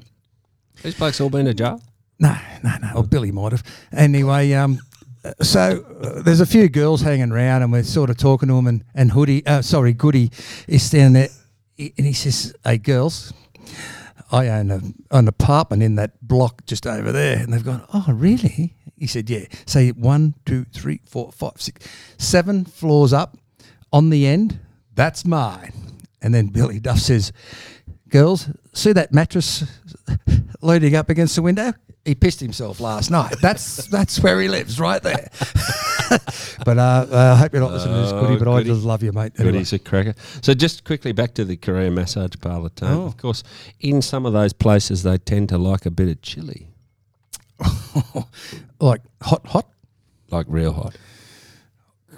[0.82, 1.82] These blokes all been to jail?
[2.20, 2.90] no, no, no.
[2.96, 3.64] Well, Billy might have.
[3.92, 4.80] Anyway, um,
[5.42, 8.68] so uh, there's a few girls hanging around, and we're sort of talking to them.
[8.68, 10.32] And and Hoodie, uh, sorry, Goody,
[10.68, 11.30] is standing there,
[11.76, 13.34] he- and he says, "Hey, girls."
[14.32, 17.38] I own a, an apartment in that block just over there.
[17.38, 18.76] And they've gone, Oh, really?
[18.98, 19.46] He said, Yeah.
[19.66, 23.38] Say one, two, three, four, five, six, seven floors up
[23.92, 24.60] on the end.
[24.96, 25.74] That's mine.
[26.22, 27.34] And then Billy Duff says,
[28.10, 29.64] Girls, see that mattress
[30.62, 31.74] loading up against the window?
[32.04, 33.36] He pissed himself last night.
[33.42, 35.30] That's that's where he lives, right there.
[36.66, 38.70] but uh, uh, I hope you're not listening to this, Goody, Oh, but Goody.
[38.72, 39.34] I just love you, mate.
[39.38, 39.60] Anyway.
[39.60, 40.16] he's a cracker.
[40.42, 42.92] So just quickly back to the Korean massage parlour, Tone.
[42.92, 43.06] Oh.
[43.06, 43.44] Of course,
[43.80, 46.70] in some of those places, they tend to like a bit of chili,
[48.80, 49.68] like hot, hot.
[50.32, 50.98] like real hot.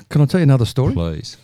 [0.10, 0.94] Can I tell you another story?
[0.94, 1.38] Please.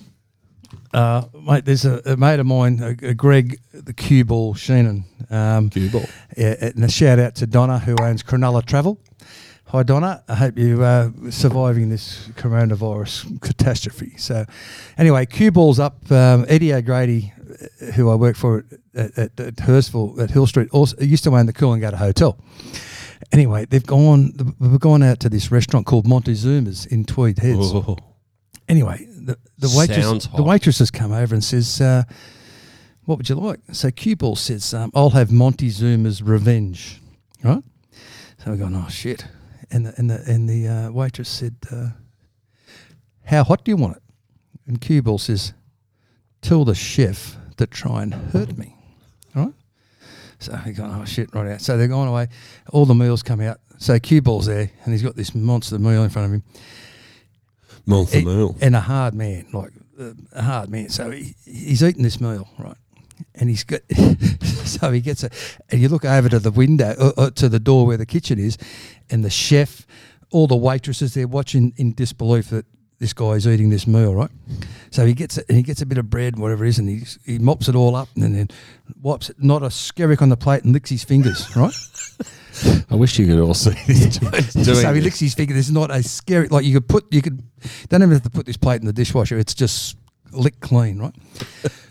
[0.93, 5.04] Uh, mate, there's a, a mate of mine, a, a Greg, the cue ball Sheenan.
[5.29, 6.05] Um, Cue ball.
[6.37, 8.99] yeah, and a shout out to Donna, who owns Cronulla Travel.
[9.65, 10.23] Hi, Donna.
[10.27, 14.13] I hope you uh, surviving this coronavirus catastrophe.
[14.17, 14.45] So,
[14.97, 16.11] anyway, cue balls up.
[16.11, 17.31] Um, Eddie O'Grady,
[17.79, 18.65] uh, who I work for
[18.95, 22.35] at, at, at Hurstville at Hill Street, also used to own the Coolangatta Hotel.
[23.31, 24.55] Anyway, they've gone.
[24.59, 27.95] We've gone out to this restaurant called Montezuma's in Tweed Heads Oh,
[28.67, 30.45] anyway, the, the waitress Sounds the hot.
[30.47, 32.03] waitress has come over and says, uh,
[33.10, 37.02] "What would you like?" So Cue Ball says, um, "I'll have Montezuma's Revenge."
[37.43, 37.63] Right?
[38.38, 39.26] So we're going, "Oh shit!"
[39.72, 41.89] And the and the and the uh, waitress said, uh,
[43.26, 44.04] "How hot do you want it?"
[44.67, 45.54] And Cue Ball says,
[46.43, 48.76] "Tell the chef to try and hurt me."
[49.36, 49.54] All right.
[50.38, 51.62] So we're going, "Oh shit!" Right out.
[51.62, 52.28] So they're going away.
[52.72, 53.60] All the meals come out.
[53.80, 56.43] So Cue Ball's there, and he's got this monster meal in front of him
[58.19, 58.56] he- meal.
[58.62, 60.89] and a hard man, like uh, a hard man.
[60.89, 62.78] So he, he's eating this meal, right?
[63.36, 63.82] And he's got,
[64.41, 65.29] so he gets a,
[65.69, 68.39] and you look over to the window, uh, uh, to the door where the kitchen
[68.39, 68.58] is,
[69.10, 69.86] and the chef,
[70.32, 72.65] all the waitresses, they're watching in disbelief that
[72.99, 74.29] this guy is eating this meal, right?
[74.91, 76.89] So he gets it, and he gets a bit of bread, whatever it is, and
[76.89, 78.49] he he mops it all up, and then
[79.01, 81.73] wipes it, not a skerrick on the plate, and licks his fingers, right?
[82.89, 84.17] I wish you could all see this.
[84.17, 85.53] doing so he licks his finger.
[85.53, 87.41] There's not a scary like you could put you could
[87.88, 89.38] don't even have to put this plate in the dishwasher.
[89.38, 89.95] It's just
[90.31, 91.15] licked clean, right?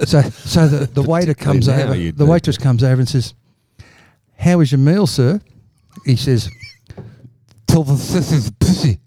[0.05, 1.95] so so the, the waiter comes over.
[1.95, 3.35] The waitress comes over and says,
[4.39, 5.41] "How was your meal, sir?"
[6.05, 6.51] He says,
[7.67, 9.01] "Tell the sister's pussy."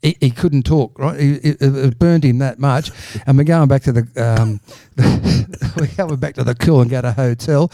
[0.00, 1.18] He, he couldn't talk, right?
[1.18, 2.92] He, it, it burned him that much.
[3.26, 4.60] And we're going back to the, um,
[5.76, 7.72] we're going back to the Coolangatta Hotel,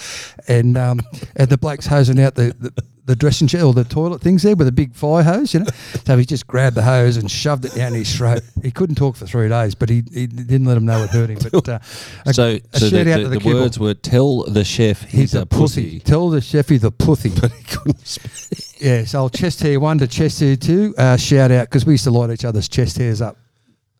[0.49, 1.01] and um,
[1.37, 4.57] and the bloke's hosing out the, the, the dressing chair or the toilet things there
[4.57, 5.67] with a big fire hose, you know.
[6.07, 8.43] So he just grabbed the hose and shoved it down his throat.
[8.63, 11.29] He couldn't talk for three days, but he, he didn't let him know it hurt
[11.31, 11.39] him.
[11.53, 11.79] But uh,
[12.25, 14.65] a, So, a so shout the, out the, to the, the words were tell the
[14.65, 16.01] chef he's, a pussy.
[16.01, 17.31] Tell the chef he's a pussy.
[17.41, 18.81] But he couldn't speak.
[18.81, 20.95] Yeah, so chest hair one to chest hair two.
[20.97, 23.37] Uh, shout out because we used to light each other's chest hairs up.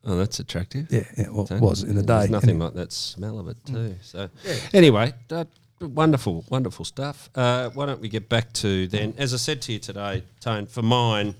[0.07, 0.87] Oh, that's attractive.
[0.91, 2.31] Yeah, yeah well, it was in the There's day.
[2.31, 3.95] nothing And- like that smell of it too.
[4.03, 4.29] So
[4.73, 5.45] anyway, uh,
[5.87, 7.29] wonderful, wonderful stuff.
[7.35, 9.13] Uh, why don't we get back to then?
[9.17, 11.35] As I said to you today, Tone, for mine,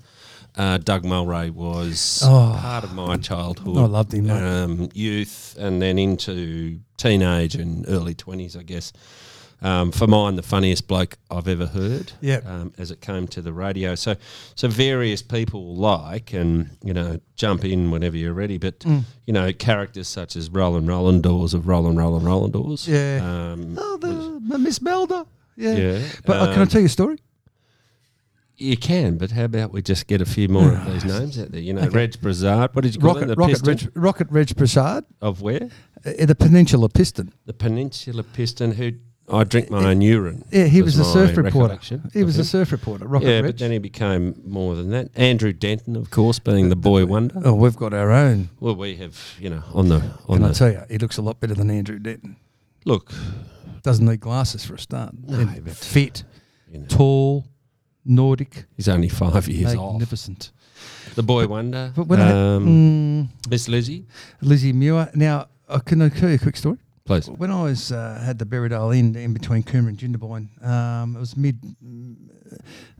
[0.56, 2.56] uh, Doug Mulray was Oh.
[2.60, 3.76] part of my childhood.
[3.76, 4.30] I loved him.
[4.30, 8.92] Um, youth, and then into teenage and early twenties, I guess.
[9.62, 12.12] Um, for mine, the funniest bloke I've ever heard.
[12.20, 12.46] Yep.
[12.46, 14.14] Um, as it came to the radio, so
[14.54, 18.58] so various people like and you know jump in whenever you're ready.
[18.58, 19.04] But Mm.
[19.26, 22.86] you know characters such as Roland Roland Doors of Roland Roland Roland Doors.
[22.86, 23.20] Yeah.
[23.52, 25.26] Um, Oh, the, Miss Melda.
[25.56, 25.72] Yeah.
[25.74, 26.02] yeah.
[26.26, 27.16] But uh, can I um, tell you a story?
[28.58, 31.50] You can, but how about we just get a few more of these names out
[31.52, 31.60] there?
[31.60, 31.96] You know, Okay.
[31.96, 32.74] Reg Brazard.
[32.74, 34.50] What did you call Rocket, Rocket, Reg, Rocket Reg
[35.20, 35.68] of where?
[36.06, 37.32] uh, the Peninsula Piston.
[37.44, 38.72] The Peninsula Piston.
[38.72, 38.92] Who
[39.28, 40.44] I drink my own urine.
[40.52, 41.42] Yeah, he was, a surf reporter.
[41.58, 43.06] recollection He of was a surf reporter.
[43.08, 43.44] Rocket yeah, Reg.
[43.46, 45.08] but then he became more than that.
[45.16, 47.42] Andrew Denton, of course, being the boy wonder.
[47.44, 48.50] oh, we've got our own.
[48.60, 49.96] Well, we have, you know, on the
[50.28, 52.36] on Can I the tell you, he looks a lot better than Andrew Denton.
[52.84, 53.12] look,
[53.82, 55.12] Doesn't need glasses for a start.
[55.26, 56.22] No, And but- fit,
[56.70, 57.46] you know, tall,
[58.04, 59.92] Nordic, he's only five years off.
[59.94, 60.52] magnificent.
[61.16, 61.92] The boy wonder.
[61.96, 64.06] But when I, um, mm, Miss Lizzie.
[64.40, 65.10] Lizzie Muir.
[65.14, 66.78] Now, uh, can I tell you a quick story?
[67.06, 67.28] Please.
[67.30, 71.20] When I was uh, had the Berridale Inn in between Cooma and Jindabyne, um, it
[71.20, 71.58] was mid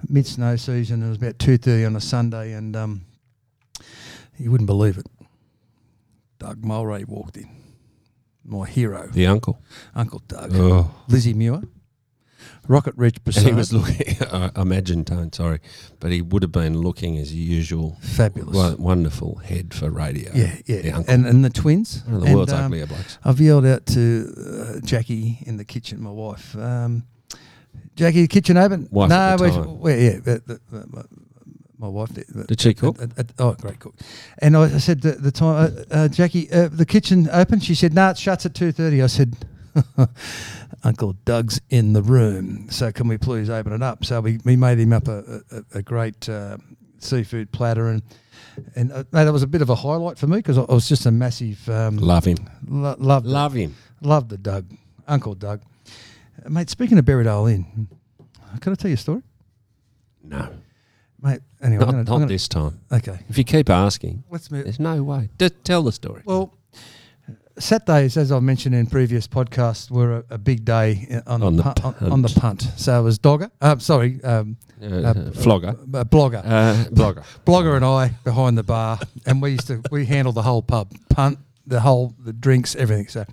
[0.09, 1.03] mid snow season.
[1.03, 3.03] It was about two thirty on a Sunday, and um,
[4.39, 5.07] you wouldn't believe it.
[6.39, 7.49] Doug Mulray walked in,
[8.45, 9.61] my hero, The uncle.
[9.95, 10.95] Uncle Doug, Oh.
[11.09, 11.63] Lizzie Muir,
[12.69, 15.61] Rocket Reg And he was looking, I imagine, Tone, sorry,
[16.01, 17.97] but he would have been looking as usual.
[18.01, 18.55] fabulous.
[18.55, 20.31] Wo- Wonderful head for radio.
[20.35, 22.03] yeah, yeah, The and and the twins.
[22.07, 23.19] One of the And, world's um, uglier blokes.
[23.25, 24.33] I've yelled out to
[24.79, 26.57] uh, Jackie in the kitchen, my wife.
[26.57, 27.05] Um,
[27.95, 28.89] Jackie, the kitchen open?
[28.91, 30.61] Wife no, the we're- we're- yeah, but- but
[30.93, 31.03] my,
[31.79, 32.27] my wife did.
[32.47, 32.97] Did she cook?
[33.39, 33.95] oh, great cook.
[34.39, 37.61] And I, I said the, the time, uh, uh, Jackie, uh, the kitchen open?
[37.61, 39.05] She said, no, it shuts at 2.30.
[39.05, 39.37] I said,
[40.85, 44.05] Uncle Doug's in the room, so can we please open it up?
[44.05, 46.59] So we, we made him up a, a, a great uh,
[46.99, 48.03] seafood platter and
[48.75, 50.73] and uh, mate, that was a bit of a highlight for me because I, I
[50.73, 52.39] was just a massive um, Love him.
[52.67, 53.27] lo- loved.
[53.27, 53.75] Love him.
[54.01, 54.67] Love the Doug,
[55.07, 55.61] Uncle Doug.
[56.45, 57.89] Uh, Mate, speaking of Berridale Inn,
[58.61, 59.23] can I tell you a story?
[60.23, 60.49] No.
[61.23, 62.81] Mate, anyway, Not, gonna, not gonna- this time.
[62.93, 64.65] Okay, If you keep asking, let's move.
[64.65, 65.29] there's no way.
[65.39, 66.23] Just tell the story.
[66.25, 66.55] Well,
[67.59, 71.63] Saturdays, as I've mentioned in previous podcasts, were a, a big day on, On the,
[71.63, 72.69] the pu- on, the punt.
[72.77, 75.69] So it was Dogger, uh, sorry, um, Uh, uh, flogger.
[75.95, 77.25] uh, blogger, Uh, blogger.
[77.47, 80.93] blogger, and I behind the bar, and we used to we handled the whole pub,
[81.09, 83.09] punt, the whole the drinks, everything.
[83.09, 83.25] So,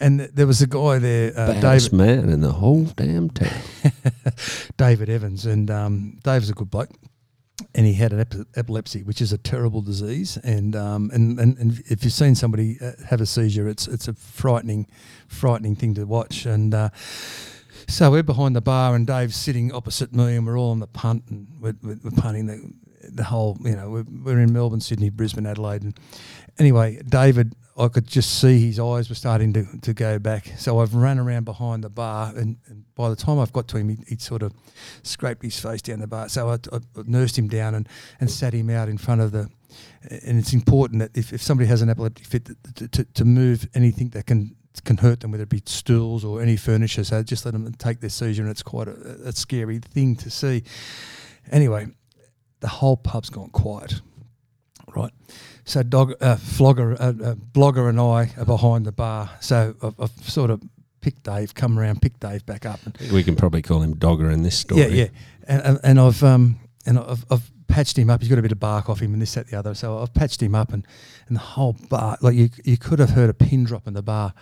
[0.00, 3.52] and there was a guy there, uh, David man in the whole damn town.
[4.78, 6.90] David Evans, and um, Dave's a good bloke,
[7.74, 11.56] and he had an epi- epilepsy, which is a terrible disease, and um, and, and
[11.58, 14.86] and if you've seen somebody uh, have a seizure, it's it's a frightening,
[15.28, 16.74] frightening thing to watch, and.
[16.74, 16.88] Uh,
[17.88, 20.88] so we're behind the bar, and Dave's sitting opposite me, and we're all on the
[20.88, 22.72] punt, and we're, we're, we're punting the
[23.08, 23.56] the whole.
[23.62, 25.98] You know, we're, we're in Melbourne, Sydney, Brisbane, Adelaide, and
[26.58, 30.52] anyway, David, I could just see his eyes were starting to, to go back.
[30.56, 33.76] So I've run around behind the bar, and, and by the time I've got to
[33.76, 34.54] him, he, he'd sort of
[35.02, 36.30] scraped his face down the bar.
[36.30, 37.86] So I, I nursed him down and,
[38.18, 39.50] and sat him out in front of the.
[40.10, 43.68] And it's important that if, if somebody has an epileptic fit, to, to, to move
[43.74, 47.04] anything that can can hurt them, whether it be stools or any furniture.
[47.04, 48.92] So just let them take their seizure, and it's quite a,
[49.24, 50.64] a scary thing to see.
[51.50, 51.88] Anyway,
[52.60, 54.00] the whole pub's gone quiet,
[54.94, 55.12] right?
[55.66, 59.30] So dog, uh, flogger, uh, uh, blogger, and I are behind the bar.
[59.40, 60.62] So I've, I've sort of
[61.00, 64.30] picked Dave, come around, picked Dave back up, and We can probably call him Dogger
[64.30, 64.82] in this story.
[64.82, 65.08] yeah, yeah,
[65.48, 68.20] and, and, and I've um and I've, I've patched him up.
[68.20, 69.74] He's got a bit of bark off him, and this, that, the other.
[69.74, 70.86] So I've patched him up, and
[71.26, 74.02] and the whole bar, like you, you could have heard a pin drop in the
[74.02, 74.34] bar.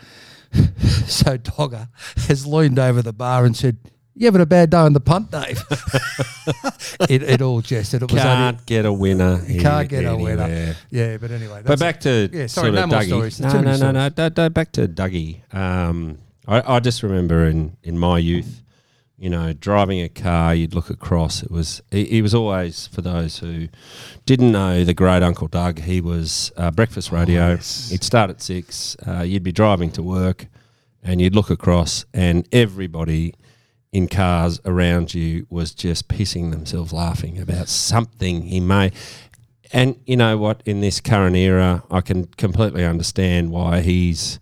[1.07, 1.89] so Dogger
[2.29, 3.79] has leaned over the bar and said.
[4.17, 5.61] You having a bad day on the punt, Dave?
[7.11, 8.03] it, it all jested.
[8.03, 9.43] It was Can't only, get a winner.
[9.47, 10.77] You can't get a winner.
[10.91, 11.63] yeah, but anyway.
[11.65, 13.07] But back to Yeah, sorry, no more Dougie.
[13.07, 13.41] stories.
[13.41, 15.53] No, no, no, no, no, no, Back to Dougie.
[15.53, 18.63] Um, I, I just remember in, in my youth,
[19.19, 21.43] you know, driving a car, you'd look across.
[21.43, 23.69] It was he, he was always for those who
[24.27, 25.81] didn't know the great Uncle Doug.
[25.81, 27.47] He was uh, breakfast radio.
[27.47, 27.91] Oh, yes.
[27.91, 28.97] He'd start at six.
[29.07, 30.47] Uh, you'd be driving to work,
[31.03, 33.35] and you'd look across, and everybody
[33.95, 38.91] in cars around you was just pissing themselves laughing about something he may.
[39.73, 40.63] And you know what?
[40.67, 44.41] In this current era, I can completely understand why he's,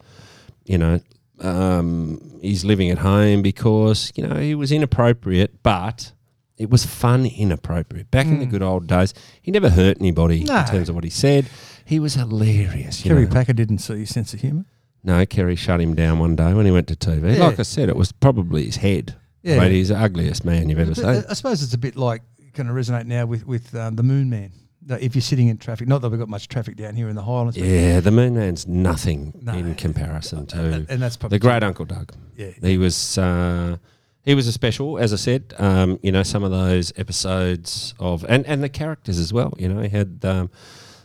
[0.64, 1.00] you know,
[1.40, 6.12] um, he's living at home because you know he was inappropriate, but
[6.56, 8.10] it was fun inappropriate.
[8.10, 8.50] Back in the Mm.
[8.50, 9.12] good old days,
[9.42, 10.60] he never hurt anybody No.
[10.60, 11.46] in terms of what he said.
[11.84, 13.04] He was hilarious.
[13.04, 13.32] You Kerry know.
[13.32, 14.64] Packer didn't see your sense of humour.
[15.04, 17.34] No, Kerry shut him down one day when he went to TV.
[17.36, 17.46] Yeah.
[17.48, 19.16] Like I said, it was probably his head.
[19.42, 19.58] Yeah.
[19.58, 21.24] Mate, he's the ugliest man you've ever uh, seen.
[21.28, 22.22] I suppose it's a bit like
[22.54, 24.52] going to resonate now with with um, the Moon Man.
[24.86, 27.14] That if you're sitting in traffic, not that we've got much traffic down here in
[27.14, 29.52] the Highlands, Yeah, the Moon Man's nothing No.
[29.52, 32.12] in comparison to and, and that's the great Uncle Doug.
[32.36, 33.76] Yeah, He was uh,
[34.24, 35.54] he was a special, as I said.
[35.58, 39.54] Um, you know, some of those episodes of and, and the characters as well.
[39.56, 40.50] You know, he had um,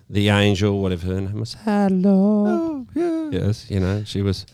[0.09, 1.55] the angel, whatever her name was.
[1.63, 2.47] Hello.
[2.47, 3.29] Oh, yeah.
[3.45, 4.45] Yes, you know, she was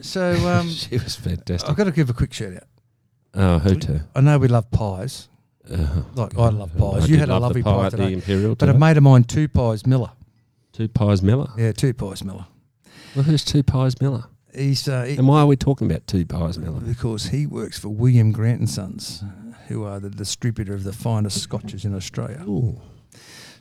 [0.00, 1.68] So um, she was fantastic.
[1.68, 2.64] I've got to give a quick shout out.
[3.34, 4.04] Oh, who to?
[4.14, 5.28] I know we love pies.
[5.70, 7.04] Uh, Like I love pies.
[7.04, 8.54] I you did had a love lovely pie pie at the today, Imperial.
[8.56, 8.78] but a today.
[8.78, 10.10] mate of mine, two pies Miller.
[10.72, 11.48] Two Pies Miller.
[11.58, 12.46] Yeah, two pies Miller.
[13.14, 14.24] Well, who's Two Pies Miller?
[14.54, 16.78] He's uh, he- And why are we talking about Two Pies Miller?
[16.80, 19.24] because he works for William Grant and Sons,
[19.68, 22.42] who are the distributor of the finest scotches in Australia.
[22.48, 22.80] Ooh.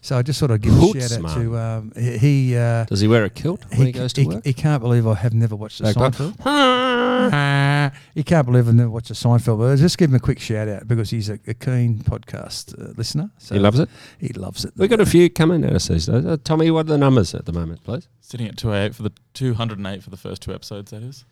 [0.02, 2.18] So I just sort of give a Hoots, shout out to um, he.
[2.18, 4.46] he uh, Does he wear a kilt when he, goes to he, work?
[4.46, 6.14] he can't believe I have never watched the Bagpipe?
[6.14, 7.94] Seinfeld.
[8.16, 9.60] he can't believe I've never watched a Seinfeld.
[9.60, 12.80] But I'll just give him a quick shout out because he's a, a keen podcast
[12.82, 13.30] uh, listener.
[13.40, 13.90] So He loves it.
[14.18, 14.74] He loves it.
[14.78, 16.10] We've got a few coming out of these days.
[16.10, 18.08] Uh, Tommy, what are the numbers at the moment, please?
[18.22, 21.26] Sitting at 208 for the 208 for the first two episodes, that is.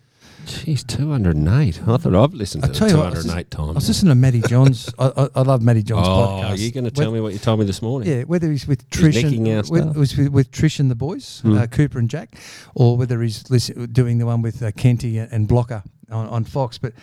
[0.45, 1.81] Jeez, 208.
[1.87, 4.11] I thought I've listened to it tell you what, I was 208 I was listening
[4.11, 4.93] to Matty John's.
[4.99, 6.57] I, I, I love Matty John's Oh, podcast.
[6.59, 8.09] you're going to tell me what you told me this morning?
[8.09, 9.95] Yeah, whether he's with Trish nicking our and with, stuff.
[9.97, 11.57] was with, with Trish and the boys, Hmm.
[11.57, 12.35] uh, Cooper and Jack,
[12.75, 16.43] or whether he's listen, doing the one with uh, Kenty and, and Blocker on, on
[16.45, 16.77] Fox.
[16.77, 16.93] But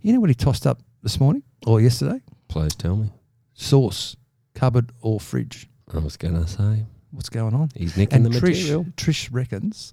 [0.00, 2.22] you know what he tossed up this morning or yesterday?
[2.48, 3.10] Please tell me.
[3.54, 4.16] Sauce,
[4.54, 5.68] cupboard or fridge.
[5.92, 6.86] I was going to say.
[7.10, 7.70] What's going on?
[7.76, 8.84] He's nicking And the material.
[8.96, 9.92] Trish, Trish reckons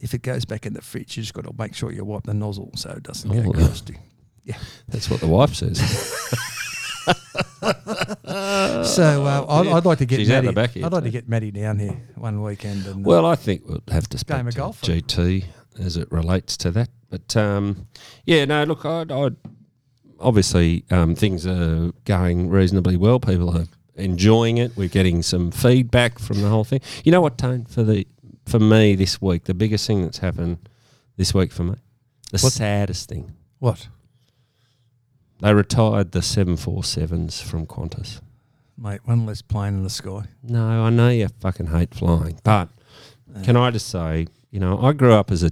[0.00, 2.24] if it goes back in the fridge, you just got to make sure you wipe
[2.24, 3.34] the nozzle so it doesn't Oh.
[3.52, 3.98] get crusty.
[4.44, 5.80] Yeah, that's what the wife says.
[8.86, 10.52] So uh, I'd, I'd like to get She's Maddie.
[10.52, 12.86] back here I'd like to get Maddie down here one weekend.
[12.86, 14.80] And uh, Well, I think we'll have to speak Game of golf.
[14.82, 15.44] GT
[15.78, 16.88] as it relates to that.
[17.10, 17.86] But um,
[18.24, 19.36] yeah, no, look, I'd, I'd
[20.20, 23.20] obviously um, things are going reasonably well.
[23.20, 24.76] People are enjoying it.
[24.76, 26.80] We're getting some feedback from the whole thing.
[27.04, 27.64] You know what, Tone?
[27.66, 28.06] For the
[28.46, 30.68] for me this week, the biggest thing that's happened
[31.16, 31.74] this week for me,
[32.32, 32.52] the What?
[32.52, 33.88] saddest thing, what,
[35.40, 38.20] they retired the seven four sevens from Qantas.
[38.78, 39.00] mate?
[39.04, 40.24] One less plane in the sky.
[40.42, 42.68] No, I know you fucking hate flying, but
[43.42, 45.50] can I just say, you know, I grew up as a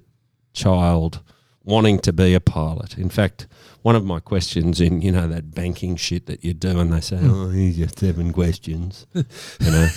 [0.52, 1.22] child
[1.64, 2.98] wanting to be a pilot.
[2.98, 3.46] In fact,
[3.82, 7.00] one of my questions in, you know, that banking shit that you do, and they
[7.00, 9.06] say, oh, here's your seven questions.
[9.14, 9.24] you
[9.60, 9.88] know,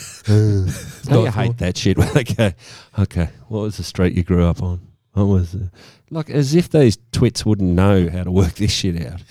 [1.03, 2.53] don't you hate that shit okay,
[2.99, 4.81] okay, what was the street you grew up on?
[5.13, 5.69] What was it?
[6.09, 9.23] Like, as if these twits wouldn't know how to work this shit out.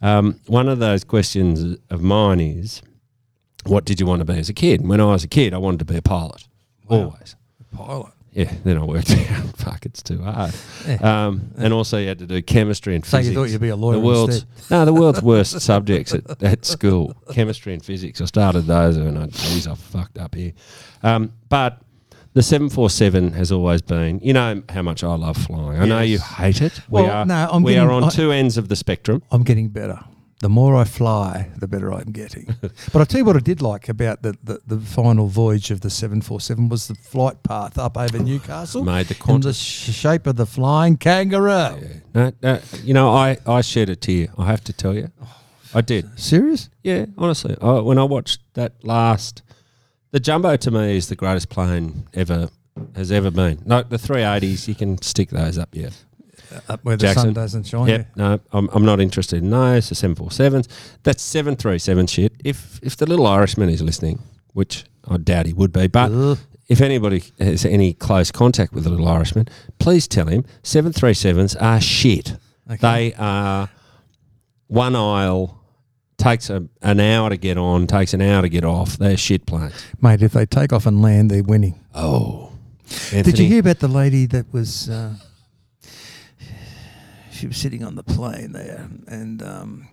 [0.00, 2.82] Um, one of those questions of mine is,
[3.66, 4.86] what did you want to be as a kid?
[4.86, 6.46] When I was a kid, I wanted to be a pilot.
[6.88, 6.98] Wow.
[6.98, 7.36] Always.
[7.72, 8.13] Pilot.
[8.34, 10.52] Yeah, then I worked out, fuck, it's too hard.
[10.88, 11.26] Yeah.
[11.26, 13.30] Um, and also you had to do chemistry and so physics.
[13.32, 14.70] you thought you'd be a lawyer the world's instead?
[14.70, 18.20] no, the world's worst subjects at, at school, chemistry and physics.
[18.20, 20.52] I started those and I, geez, I fucked up here.
[21.04, 21.80] Um, but
[22.32, 24.18] the seven four seven has always been.
[24.18, 25.80] You know how much I love flying.
[25.80, 26.80] I know you hate it.
[26.90, 27.24] we Well, are.
[27.24, 29.22] no, I'm we getting- are on I- two ends of the spectrum.
[29.30, 30.00] I'm getting better.
[30.44, 32.54] The more I fly, the better I'm getting.
[32.60, 35.80] but I'll tell you what I did like about the, the, the final voyage of
[35.80, 40.26] the 747 was the flight path up over Newcastle Made the in the sh- shape
[40.26, 42.02] of the flying kangaroo.
[42.14, 44.28] No, no, you know, I, I shed a tear.
[44.36, 45.40] I have to tell you, oh,
[45.72, 46.20] I did.
[46.20, 46.68] Serious?
[46.82, 49.40] Yeah, honestly, I, when I watched that last,
[50.10, 52.50] the jumbo to me is the greatest plane ever
[52.94, 53.62] has ever been.
[53.64, 55.70] No, the 380s, you can stick those up.
[55.72, 55.88] Yeah.
[56.68, 57.24] Up where the Jackson.
[57.24, 57.88] sun doesn't shine.
[57.88, 58.08] Yep.
[58.16, 59.88] No, I'm, I'm not interested in those.
[59.88, 60.68] The 747s.
[61.02, 62.32] That's 737 shit.
[62.44, 66.38] If if the little Irishman is listening, which I doubt he would be, but Ugh.
[66.68, 71.80] if anybody has any close contact with the little Irishman, please tell him 737s are
[71.80, 72.36] shit.
[72.70, 72.76] Okay.
[73.10, 73.68] They are
[74.68, 75.60] one aisle,
[76.16, 78.96] takes a, an hour to get on, takes an hour to get off.
[78.96, 79.74] They're shit planes.
[80.00, 81.78] Mate, if they take off and land, they're winning.
[81.94, 82.52] Oh.
[83.10, 84.88] Did you hear about the lady that was?
[84.88, 85.14] Uh,
[87.34, 89.88] she was sitting on the plane there, and um,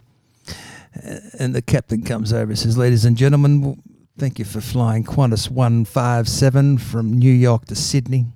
[1.40, 3.82] and the captain comes over and says, "Ladies and gentlemen,
[4.18, 8.28] thank you for flying Qantas one five seven from New York to Sydney.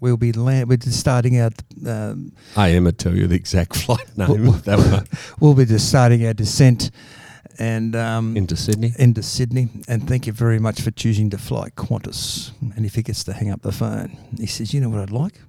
[0.00, 0.68] We'll be land.
[0.68, 1.54] We're starting out.
[1.86, 5.06] Um, I am to tell you the exact flight name Well, that one
[5.40, 6.90] we'll be just starting our descent."
[7.60, 8.92] And um, into Sydney.
[9.00, 12.52] into Sydney, and thank you very much for choosing to fly Qantas.
[12.76, 15.10] And if he gets to hang up the phone, he says, "You know what I'd
[15.10, 15.40] like?"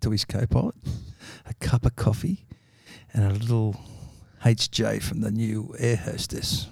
[0.00, 0.74] To his co-pilot,
[1.50, 2.46] a cup of coffee
[3.12, 3.76] and a little
[4.44, 6.66] HJ from the new air hostess.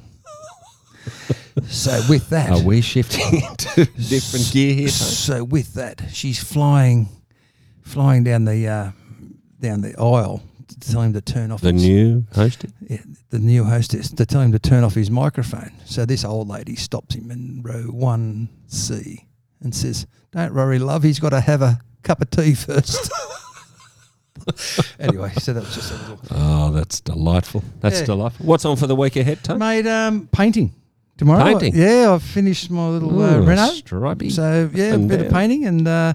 [1.67, 4.88] so with that, Are we shifting into different gear here?
[4.88, 7.09] So with that, she's flying,
[7.83, 8.91] flying down the uh,
[9.61, 12.73] down the aisle to tell him to turn off The his- new hostess.
[12.88, 12.99] yeah,
[13.31, 15.73] the new hostess to tell him to turn off his microphone.
[15.85, 19.27] So this old lady stops him in row one C
[19.61, 21.03] and says, "Don't worry, love.
[21.03, 23.11] He's got to have a cup of tea first.
[25.01, 27.63] anyway, so that was just a little Oh, that's delightful.
[27.81, 28.07] That's Yeah.
[28.07, 28.47] delightful.
[28.47, 29.59] What's on for the week ahead, Tony?
[29.59, 30.73] made um, painting
[31.17, 31.45] tomorrow.
[31.45, 31.75] Painting?
[31.77, 33.67] Yeah, I've finished my little uh, Ooh, reno.
[33.69, 34.31] Stripey.
[34.31, 35.33] So yeah, a and bit of down.
[35.41, 36.15] painting and uh,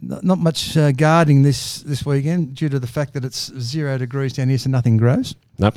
[0.00, 3.98] not, not much uh, gardening this this weekend due to the fact that it's zero
[3.98, 5.34] degrees down here, so nothing grows.
[5.58, 5.74] Nope.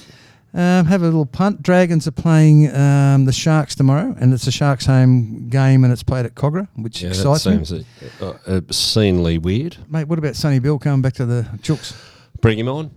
[0.53, 1.61] Um, have a little punt.
[1.63, 6.03] Dragons are playing um, the Sharks tomorrow, and it's a Sharks home game, and it's
[6.03, 7.63] played at Kogarah, which Yeah, that excites me.
[7.63, 7.85] seems
[8.21, 9.77] uh, uh, obscenely weird.
[9.89, 11.93] Mate, what about Sonny Bill coming back to the Chooks?
[12.41, 12.91] Bring him on.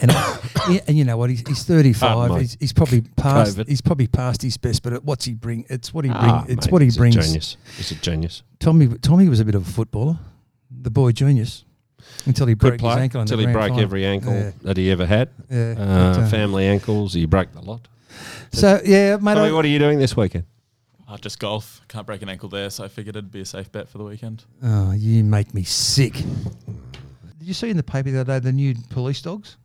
[0.00, 0.10] And,
[0.70, 1.28] yeah, and you know what?
[1.30, 2.30] He's, he's thirty Pardon five.
[2.30, 3.56] my He's, he's probably past.
[3.58, 3.68] COVID.
[3.68, 4.82] He's probably past his best.
[4.82, 5.64] But what's he bring?
[5.68, 6.22] It's what he bring.
[6.24, 7.16] Ah, it's mate, what he he's a brings.
[7.16, 7.56] genius.
[7.76, 8.42] He's a genius.
[8.60, 10.18] Tommy Tommy was a bit of a footballer.
[10.70, 11.64] The boy genius.
[12.26, 13.20] Until he Good broke his ankle.
[13.20, 13.80] until he broke final.
[13.80, 14.50] every ankle Yeah.
[14.62, 15.30] that he ever had.
[15.50, 15.74] Yeah.
[15.78, 17.88] Uh, but, uh, family ankles, he broke the lot.
[18.52, 19.34] so yeah, mate.
[19.34, 20.44] Tommy, what are you doing this weekend?
[21.06, 21.80] Uh, just golf.
[21.88, 24.04] Can't break an ankle there, so I figured it'd be a safe bet for the
[24.04, 24.44] weekend.
[24.62, 26.12] oh, you make me sick.
[26.14, 29.56] Did you see in the paper the other day the new police dogs?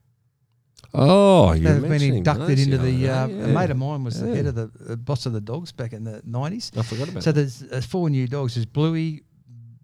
[0.95, 3.09] Oh, you They've been inducted into the.
[3.09, 3.45] Uh, yeah.
[3.45, 5.91] A mate of mine was the head of the uh, boss of the dogs back
[5.91, 6.71] in the nineties.
[6.77, 7.23] I forgot about it.
[7.23, 7.39] So that.
[7.41, 8.53] there's uh, four new dogs.
[8.55, 9.23] There's Bluey,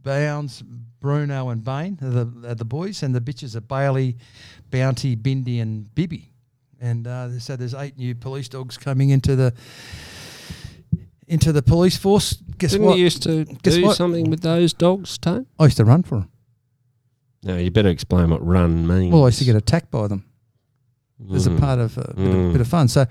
[0.04, 0.64] Bounds,
[1.00, 1.98] Bruno, and Bane.
[2.02, 4.18] Are the are the boys, and the bitches are Bailey,
[4.72, 6.32] Bounty, Bindi, and Bibby.
[6.82, 9.54] And uh, so there's eight new police dogs coming into the
[11.28, 12.34] into the police force.
[12.58, 12.98] Guess Didn't what?
[12.98, 13.96] you used to Guess do what?
[13.98, 15.46] something with those dogs, Tone?
[15.60, 16.30] I used to run for them.
[17.44, 19.14] No, you better explain what run means.
[19.14, 20.26] Well, I used to get attacked by them.
[21.34, 21.60] as a Mm.
[21.60, 22.46] part of a bit, Mm.
[22.48, 22.88] of bit of fun.
[22.88, 23.06] So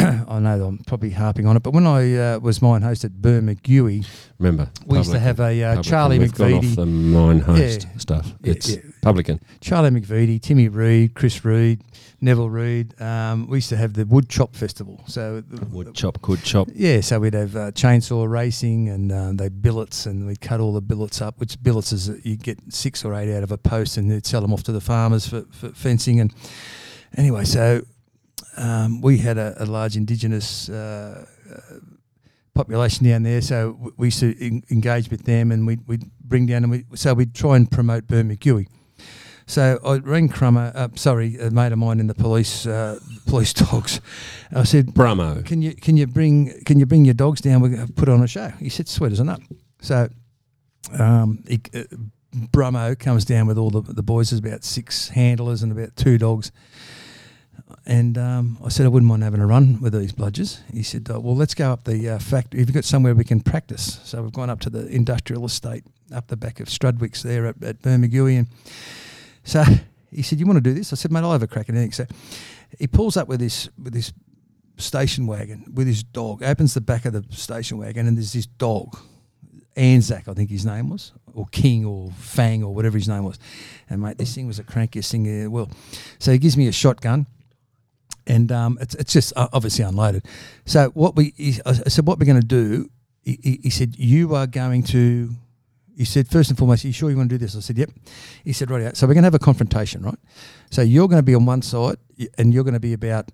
[0.28, 3.12] I know I'm probably harping on it, but when I uh, was mine host at
[3.12, 4.06] Bermagui,
[4.38, 5.82] Remember, we used to have a uh.
[5.82, 7.98] Charlie We've gone off McVitie, the mine host Yeah.
[7.98, 8.32] stuff.
[8.42, 8.80] Yeah, It's yeah.
[9.02, 9.40] publican.
[9.60, 11.82] Charlie McVitie, Timmy Reed, Chris Reed,
[12.20, 13.00] Neville Reed.
[13.00, 15.02] Um, we used to have the Wood Chop Festival.
[15.06, 16.68] So the- Wood chop, could chop.
[16.74, 20.72] Yeah, so we'd have uh, chainsaw racing and uh, they billets, and we'd cut all
[20.72, 21.38] the billets up.
[21.38, 24.26] Which billets is that you get six or eight out of a post, and they'd
[24.26, 26.20] sell them off to the farmers for, for fencing.
[26.20, 26.32] And
[27.16, 27.82] anyway, so
[28.60, 31.74] um, we had a, a large indigenous uh, uh,
[32.54, 36.46] population down there, so we used to en- engage with them, and we'd, we'd bring
[36.46, 38.66] down and we so we'd try and promote Bermagui.
[39.46, 43.52] So I rang Crummer, uh, sorry, a mate of mine in the police uh, police
[43.52, 44.00] dogs.
[44.54, 45.44] I said, Bramo.
[45.44, 47.60] can you can you bring can you bring your dogs down?
[47.60, 48.48] We're going to put on a show.
[48.60, 49.40] He said, sweet as a nut.
[49.80, 50.08] So,
[50.98, 51.82] um, he, uh,
[52.52, 54.30] Brummo comes down with all the the boys.
[54.30, 56.52] There's about six handlers and about two dogs.
[57.86, 60.60] And um, I said I wouldn't mind having a run with these bludgers.
[60.72, 62.60] He said, oh, "Well, let's go up the uh, factory.
[62.60, 65.84] Have you've got somewhere we can practice?" So we've gone up to the industrial estate
[66.14, 68.38] up the back of Strudwick's there at, at Bermagui.
[68.38, 68.48] And
[69.44, 69.64] so
[70.10, 71.74] he said, "You want to do this?" I said, "Mate, I'll have a crack at
[71.74, 72.06] anything." So
[72.78, 74.12] he pulls up with this with this
[74.76, 76.42] station wagon with his dog.
[76.42, 78.96] Opens the back of the station wagon, and there's this dog,
[79.76, 83.38] Anzac, I think his name was, or King, or Fang, or whatever his name was.
[83.88, 85.72] And mate, this thing was the crankiest thing world.
[86.18, 87.26] So he gives me a shotgun,
[88.26, 90.24] and um, it's it's just uh, obviously unloaded.
[90.66, 92.90] So what we, he, I said, what we're going to do?
[93.22, 95.30] He, he, said, you are going to.
[95.96, 97.54] He said, first and foremost, are you sure you want to do this?
[97.54, 97.90] I said, yep.
[98.42, 98.96] He said, right.
[98.96, 100.18] So we're going to have a confrontation, right?
[100.70, 101.98] So you're going to be on one side,
[102.38, 103.28] and you're going to be about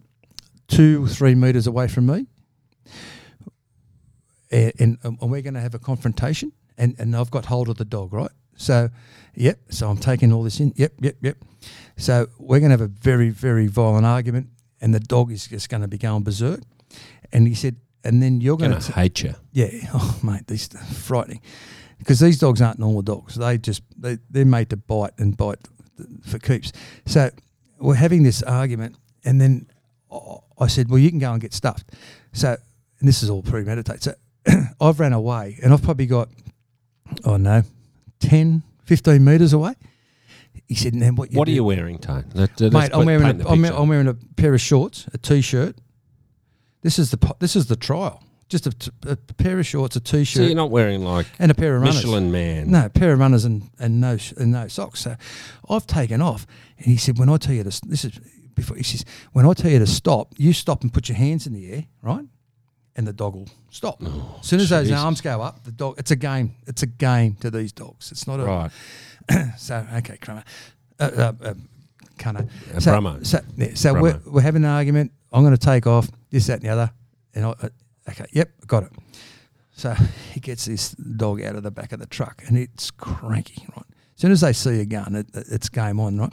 [0.66, 2.26] two, three meters away from me,
[4.50, 6.52] and, and, um, and we're going to have a confrontation.
[6.78, 8.30] And, and I've got hold of the dog, right?
[8.56, 8.90] So,
[9.34, 9.58] yep.
[9.70, 10.72] So I'm taking all this in.
[10.76, 11.36] Yep, yep, yep.
[11.96, 14.48] So we're going to have a very, very violent argument,
[14.86, 16.60] and the dog is just going to be going berserk.
[17.32, 17.74] And he said,
[18.04, 19.34] and then you're going Gonna hate you.
[19.50, 19.66] yeah.
[19.94, 21.40] Oh, mate, these frightening
[21.98, 23.34] because these dogs aren't normal dogs.
[23.34, 25.58] They just they they're made to bite and bite
[26.22, 26.70] for keeps.
[27.04, 27.30] So
[27.80, 29.66] we're having this argument, and then
[30.12, 31.90] I- I said, "Well, you can go and get stuffed."
[32.32, 32.56] So,
[33.00, 34.02] and this is all premeditated.
[34.04, 34.14] So
[34.80, 36.28] I've ran away, and I've probably got,
[37.24, 37.62] oh no,
[38.20, 39.74] 10, 15 meters away.
[40.68, 41.32] He said, "And then what?
[41.32, 42.24] You What are you wearing, Tone?
[42.34, 43.64] Let's Mate, I'm wearing, a, I'm.
[43.64, 45.76] I'm wearing a pair of shorts, a t-shirt.
[46.82, 48.22] This is the this is the trial.
[48.48, 51.50] Just a, t- a pair of shorts, a So t-shirt, you're not wearing like and
[51.50, 51.96] a pair of runners.
[51.96, 52.70] Michelin Man.
[52.70, 55.00] No, a pair of runners and, and no sh- and no socks.
[55.00, 55.16] So
[55.68, 56.46] I've taken off,
[56.78, 58.18] and he said, "When I tell you to this is
[58.54, 61.46] before he says, when I tell you to stop, you stop and put your hands
[61.46, 62.24] in the air, right?
[62.96, 63.98] And the dog will stop.
[64.02, 65.96] Oh, as soon as those arms go up, the dog.
[65.98, 66.54] It's a game.
[66.66, 68.10] It's a game to these dogs.
[68.10, 68.70] It's not a Right.
[69.58, 70.44] so okay, Crummer,
[70.98, 71.54] uh, uh, uh,
[72.18, 72.48] Cunner.
[72.74, 73.26] Uh, so, Brummo.
[73.26, 75.12] So, yeah, so we're, we're having an argument.
[75.32, 76.90] I'm going to take off this, that, and the other.
[77.34, 77.68] And I, uh,
[78.08, 78.92] okay, yep, got it.
[79.72, 79.94] So
[80.32, 83.66] he gets this dog out of the back of the truck, and it's cranky.
[83.76, 86.18] Right, as soon as they see a gun, it, it's game on.
[86.18, 86.32] Right.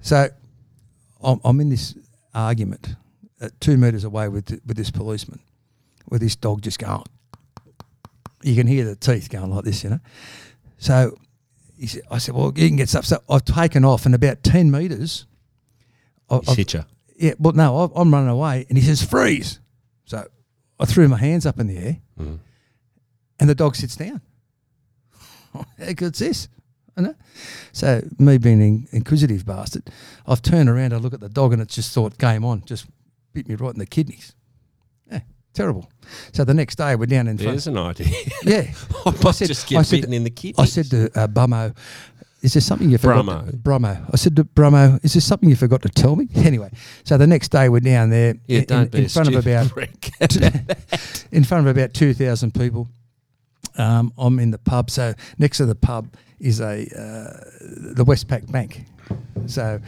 [0.00, 0.28] So
[1.22, 1.94] I'm, I'm in this
[2.34, 2.94] argument
[3.40, 5.40] at two meters away with with this policeman,
[6.08, 7.04] with this dog just going.
[8.42, 10.00] You can hear the teeth going like this, you know.
[10.78, 11.16] So
[11.86, 13.04] said, I said, well, you can get stuff.
[13.06, 15.26] So I've taken off, and about 10 metres.
[16.30, 16.84] I- I've- hit you.
[17.18, 19.58] yeah, well, no, I've- I'm running away, and he says, freeze.
[20.06, 20.26] So
[20.80, 22.38] I threw my hands up in the air, Mm.
[23.40, 24.20] and the dog sits down.
[25.78, 26.48] How good's this?
[26.96, 27.14] I know.
[27.72, 29.90] So me being an inquisitive bastard,
[30.26, 32.86] I've turned around, I look at the dog, and it's just thought, game on, just
[33.32, 34.34] bit me right in the kidneys.
[35.54, 35.88] Terrible.
[36.32, 37.52] So the next day, we're down in front.
[37.52, 38.06] There's an idea.
[38.44, 38.72] Yeah.
[39.06, 40.62] I might said- just I get said- bitten in the kidney.
[40.62, 41.74] I said to uh, Bummo,
[42.42, 43.24] is there something you forgot?
[43.24, 43.50] Brummo.
[43.50, 44.10] To, Brummo.
[44.12, 46.28] I said to Brummo, is there something you forgot to tell me?
[46.36, 46.70] Anyway,
[47.04, 49.34] so the next day we're down there yeah, in, don't in, be in front of
[49.36, 49.70] about
[51.30, 52.88] in front of about two thousand people,
[53.78, 54.90] um, I'm in the pub.
[54.90, 57.44] So next to the pub is a uh,
[57.94, 58.86] the Westpac Bank.
[59.46, 59.80] So,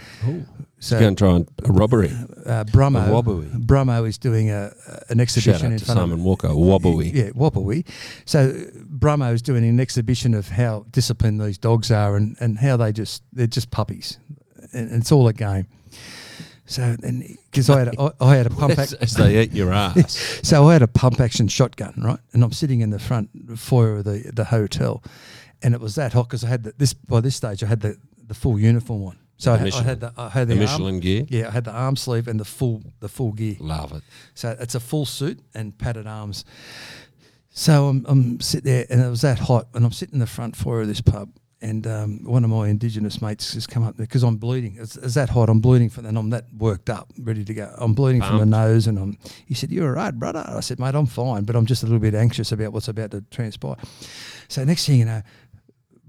[0.81, 2.09] so Go and try and a robbery.
[2.45, 3.59] uh, Brummo, A.
[3.59, 4.73] Brummo is doing a,
[5.09, 6.49] an exhibition Shout out in to front Simon of Walker.
[6.55, 7.11] Wobbly.
[7.11, 7.87] yeah, Wobbly.
[8.27, 12.77] So Brummo is doing an exhibition of how disciplined these dogs are and, and how
[12.77, 14.19] they just they're just puppies,
[14.73, 15.67] and, and it's all a game.
[16.67, 19.53] So and because I had a, I, I had a pump As, as they eat
[19.53, 20.19] your ass.
[20.43, 22.19] so I had a pump action shotgun, right?
[22.33, 25.03] And I'm sitting in the front foyer of the the hotel,
[25.63, 27.81] and it was that hot because I had the, this by this stage I had
[27.81, 27.97] the,
[28.27, 29.19] the full uniform on.
[29.37, 31.27] So I, had- I had the I had the the, Michelin arm, gear.
[31.29, 33.57] yeah, I had the arm sleeve and the full the full gear.
[33.61, 34.03] Love it.
[34.35, 36.45] So it's a full suit and padded arms.
[37.51, 40.27] So I'm, I'm sitting there, and it was that hot, and I'm sitting in the
[40.27, 41.31] front foyer of this pub,
[41.63, 44.77] and um, one of my Indigenous mates has come up there because I'm bleeding.
[44.77, 47.73] It's, it's that hot, I'm bleeding from, and I'm that worked up, ready to go.
[47.79, 49.19] I'm bleeding from the nose, and I'm.
[49.47, 51.87] He said, "You're all right, brother." I said, "Mate, I'm fine, but I'm just a
[51.87, 53.77] little bit anxious about what's about to transpire."
[54.49, 55.23] So next thing you know.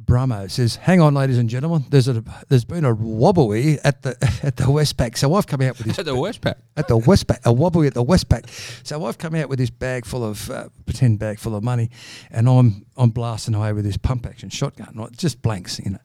[0.05, 1.85] Brummo says, "Hang on, ladies and gentlemen.
[1.89, 4.11] There's a there's been a wobbly at the
[4.43, 5.17] at the Westpac.
[5.17, 6.55] So I've come out with this At the Westpac.
[6.77, 8.47] at the Westpac, a wobbly at the Westpac.
[8.85, 11.89] So I've come out with this bag full of uh, pretend bag full of money,
[12.31, 15.11] and I'm I'm blasting away with this pump action shotgun, right?
[15.11, 15.99] Just blanks, you know.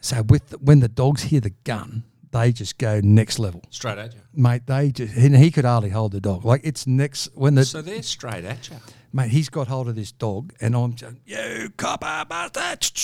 [0.00, 2.02] So with the, when the dogs hear the gun,
[2.32, 4.20] they just go next level, Straight at you.
[4.34, 4.66] mate.
[4.66, 6.44] They just and he could hardly hold the dog.
[6.44, 8.76] Like it's next when the So they're straight at you.
[9.12, 13.02] Mate, he's got hold of this dog, and I'm just, you copper bastard,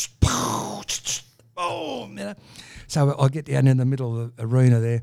[1.54, 2.34] boom, you know.
[2.86, 5.02] So I get down in the middle of the arena there,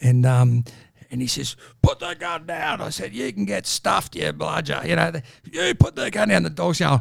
[0.00, 0.64] and um,
[1.10, 2.80] and he says, put the gun down.
[2.80, 4.82] I said, you can get stuffed, you bludger.
[4.84, 6.42] You know, the, you put the gun down.
[6.42, 7.00] The dog's going,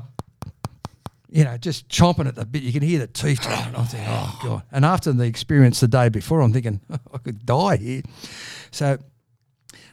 [1.29, 2.63] you know, just chomping at the bit.
[2.63, 3.45] You can hear the teeth.
[3.45, 4.63] And I'm thinking, oh god.
[4.71, 6.81] And after the experience the day before, I'm thinking
[7.13, 8.01] I could die here.
[8.71, 8.99] So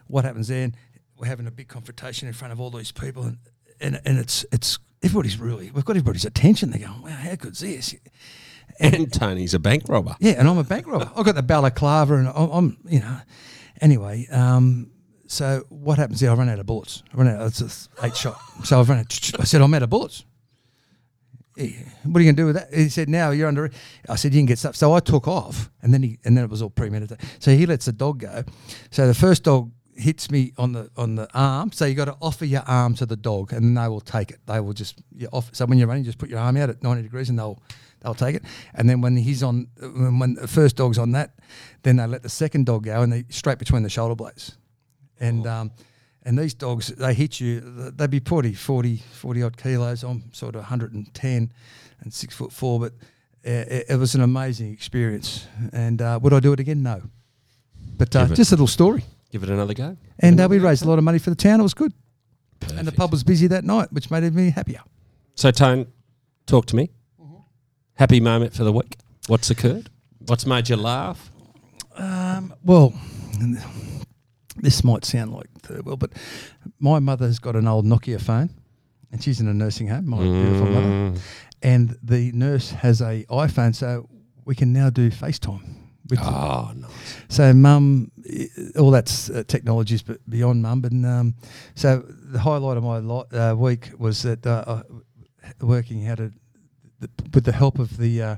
[0.06, 0.76] what happens then?
[1.22, 3.38] We're having a big confrontation in front of all these people, and
[3.80, 6.70] and, and it's it's everybody's really we've got everybody's attention.
[6.70, 7.94] They're going, wow, how good's this?
[8.80, 10.16] And Tony's a bank robber.
[10.18, 11.12] Yeah, and I'm a bank robber.
[11.14, 13.18] I've got the balaclava, and I'm, I'm you know.
[13.80, 14.90] Anyway, um,
[15.28, 16.32] so what happens there?
[16.32, 17.04] I run out of bullets.
[17.14, 17.46] I run out.
[17.46, 18.40] It's a eight shot.
[18.64, 19.30] So I've run out.
[19.38, 20.24] I said I'm out of bullets.
[21.54, 22.74] What are you gonna do with that?
[22.74, 23.70] He said, "Now you're under."
[24.08, 26.42] I said, "You can get stuff." So I took off, and then he, and then
[26.42, 27.24] it was all premeditated.
[27.38, 28.42] So he lets the dog go.
[28.90, 31.72] So the first dog hits me on the on the arm.
[31.72, 34.38] So you got to offer your arm to the dog, and they will take it.
[34.46, 35.50] They will just you off.
[35.52, 37.62] So when you're running, just put your arm out at 90 degrees, and they'll
[38.00, 38.42] they'll take it.
[38.74, 41.38] And then when he's on, when, when the first dog's on that,
[41.82, 44.56] then they let the second dog go, and they straight between the shoulder blades.
[45.20, 45.72] And um,
[46.24, 47.60] and these dogs, they hit you.
[47.60, 50.04] They'd be probably 40, 40 odd kilos.
[50.04, 51.52] I'm sort of 110
[52.00, 52.92] and six foot four, but
[53.42, 55.46] it, it was an amazing experience.
[55.72, 56.82] And uh, would I do it again?
[56.82, 57.02] No.
[57.98, 59.04] But uh, just a little story.
[59.32, 59.96] Give it another go.
[60.20, 61.58] And uh, we raised a lot of money for the town.
[61.58, 61.92] It was good.
[62.76, 64.80] And the pub was busy that night, which made me happier.
[65.34, 65.86] So, Tone,
[66.46, 66.90] talk to me.
[67.20, 67.36] Mm-hmm.
[67.94, 68.96] Happy moment for the week.
[69.26, 69.88] What's occurred?
[70.26, 71.30] What's made you laugh?
[71.96, 72.92] Um, well,
[74.58, 76.12] this might sound like third world, but
[76.78, 78.50] my mother's got an old Nokia phone,
[79.10, 80.06] and she's in a nursing home.
[80.08, 81.18] My beautiful mother, Mm.
[81.62, 84.08] and the nurse has a iPhone, so
[84.44, 85.62] we can now do FaceTime.
[86.12, 86.90] With Oh, nice.
[87.30, 88.10] So, mum,
[88.78, 90.82] all that's uh, technology is beyond mum.
[90.82, 91.34] But um,
[91.74, 94.82] so the highlight of my lo- uh, week was that uh,
[95.62, 96.30] working how to,
[97.00, 98.36] the, with the help of the uh,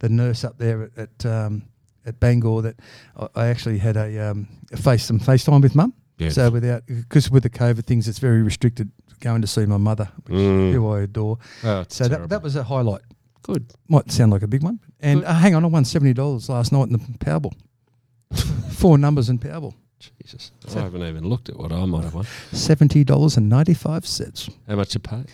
[0.00, 1.62] the nurse up there at at, um,
[2.04, 2.80] at Bangor, that
[3.16, 5.94] I, I actually had a, um, a face some FaceTime with mum.
[6.18, 6.34] Yes.
[6.34, 8.90] So without because with the COVID things, it's very restricted
[9.20, 10.72] going to see my mother, which, Mm.
[10.72, 11.38] who I adore.
[11.62, 13.02] Oh, So that, that was a highlight.
[13.44, 13.72] Good.
[13.88, 14.80] Might sound like a big one.
[15.00, 17.54] And uh, hang on, I won seventy dollars last night in the Powerball.
[18.72, 19.74] Four numbers in Powerball.
[20.22, 20.50] Jesus.
[20.76, 22.26] I haven't even looked at what I might have won.
[22.52, 24.50] Seventy dollars and ninety five cents.
[24.68, 25.24] How much you pay?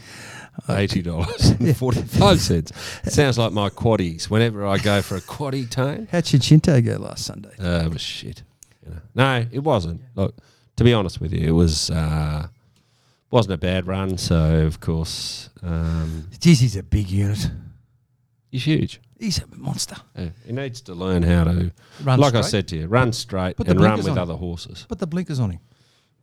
[0.69, 2.73] Uh, Eighty dollars and forty-five cents.
[3.13, 4.29] Sounds like my quaddies.
[4.31, 7.51] Whenever I go for a quaddie tone, How'd Chinto go last Sunday?
[7.59, 8.43] uh, it was shit.
[8.85, 9.01] You know.
[9.15, 10.03] No, it wasn't.
[10.15, 10.37] Look,
[10.77, 12.47] to be honest with you, it was uh,
[13.31, 14.19] wasn't a bad run.
[14.19, 17.51] So of course, um, Geez, he's a big unit.
[18.51, 19.01] He's huge.
[19.19, 19.97] He's a monster.
[20.17, 21.71] Yeah, he needs to learn how to,
[22.03, 24.19] Run like I said to you, run straight Put the and run blinkers with on.
[24.19, 24.87] other horses.
[24.89, 25.61] Put the blinkers on him.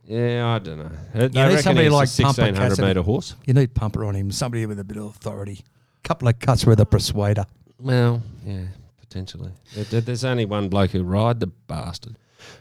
[0.04, 0.90] Yeah, I don't know.
[1.14, 2.88] I need reckon somebody he's like a Pumper sixteen hundred Cassidy.
[2.88, 3.34] meter horse.
[3.46, 4.30] You need pumper on him.
[4.30, 5.60] Somebody with a bit of authority.
[6.04, 7.44] A Couple of cuts with a persuader.
[7.78, 8.62] Well, yeah,
[9.00, 9.52] potentially.
[9.74, 12.16] There- there- There's only one bloke who ride the bastard.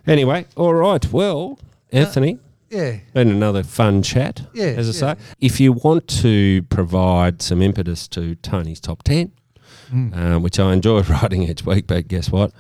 [0.05, 1.09] Anyway, all right.
[1.11, 1.57] Well,
[1.93, 2.38] uh, Anthony,
[2.70, 2.97] Yeah.
[3.13, 4.41] been another fun chat.
[4.53, 5.13] Yeah, as I yeah.
[5.13, 9.32] say, if you want to provide some impetus to Tony's top ten,
[9.91, 10.15] Mm.
[10.17, 12.51] um, which I enjoy writing each week, but guess what?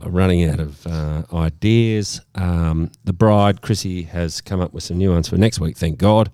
[0.00, 2.20] I'm running out of uh, ideas.
[2.34, 5.98] Um, the bride, Chrissy, has come up with some new ones for next week, thank
[5.98, 6.30] God.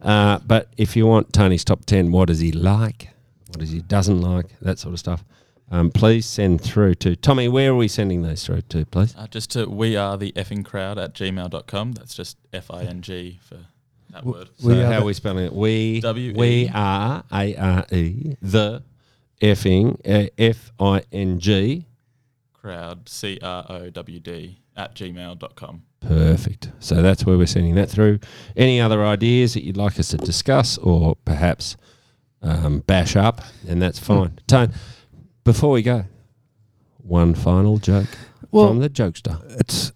[0.00, 3.10] Uh, but if you want Tony's top 10, what does he like?
[3.48, 4.46] What does he doesn't like?
[4.60, 5.24] That sort of stuff.
[5.72, 7.48] Um, please send through to Tommy.
[7.48, 9.14] Where are we sending those through to, please?
[9.16, 11.92] Uh, just to we are the effing crowd at gmail.com.
[11.92, 13.56] That's just F I N G for
[14.10, 14.48] that W- word.
[14.58, 15.52] So We how the- are we spelling it?
[15.52, 16.32] We W-E.
[16.36, 18.82] we are A R E the
[19.40, 21.86] effing uh, F I N G.
[22.52, 25.82] Crowd, C R O W D, at gmail.com.
[26.00, 26.70] Perfect.
[26.78, 28.20] So that's where we're sending that through.
[28.56, 31.76] Any other ideas that you'd like us to discuss or perhaps
[32.42, 34.38] um, bash up, and that's fine.
[34.46, 34.72] Tone,
[35.44, 36.04] before we go,
[37.02, 38.08] one final joke
[38.50, 39.40] Well, from the jokester.
[39.58, 39.92] it's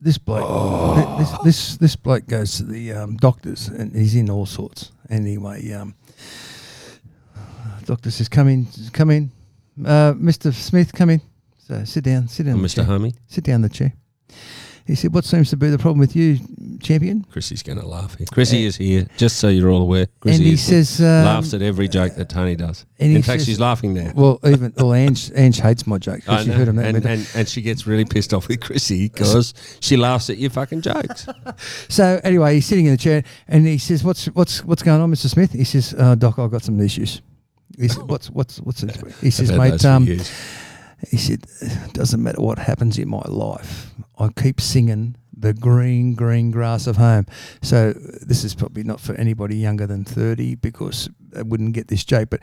[0.00, 1.18] this bloke.
[1.18, 4.90] This this this bloke goes to the um, doctors and he's in all sorts.
[5.08, 5.94] Anyway, um,
[7.86, 9.30] doctor says, "Come in, come in,
[9.84, 11.20] uh, Mister Smith, come in."
[11.68, 12.76] So sit down, sit down, Mr.
[12.76, 12.84] chair.
[12.84, 13.92] Homie, sit down in the chair.
[14.84, 16.40] He said, "What seems to be the problem with you,
[16.80, 18.26] champion?" Chrissy's going to laugh here.
[18.32, 20.06] Chrissy is here, just so you're all aware.
[20.18, 22.84] Chrissy and he is says, um, laughs at every joke that Tony does.
[22.98, 24.10] and In fact, says- she's laughing now.
[24.16, 26.28] "Well, even well, Ange, Ange hates my jokes.
[26.28, 26.54] I She know.
[26.56, 29.96] heard him that and, and, and she gets really pissed off with Chrissy because she
[29.96, 31.26] laughs at your fucking jokes.
[31.88, 35.10] So anyway, he's sitting in the chair and he says, "What's what's what's going on,
[35.10, 37.22] Mister Smith?" He says, uh, "Doc, I've got some issues."
[37.78, 40.06] He said, "What's what's what's it?" He says, I've had those "Mate, um,
[41.10, 46.14] he said, it doesn't matter what happens in my life, I keep singing the green
[46.14, 47.26] green grass of home."
[47.62, 52.04] So this is probably not for anybody younger than thirty because they wouldn't get this
[52.04, 52.30] joke.
[52.30, 52.40] But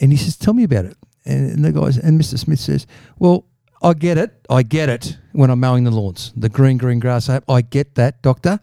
[0.00, 2.86] and he says, "Tell me about it." And, and the guys and Mister Smith says,
[3.18, 3.44] "Well."
[3.80, 4.44] I get it.
[4.50, 6.32] I get it when I'm mowing the lawns.
[6.36, 7.56] The green, green grass at home.
[7.56, 8.58] I get that, doctor.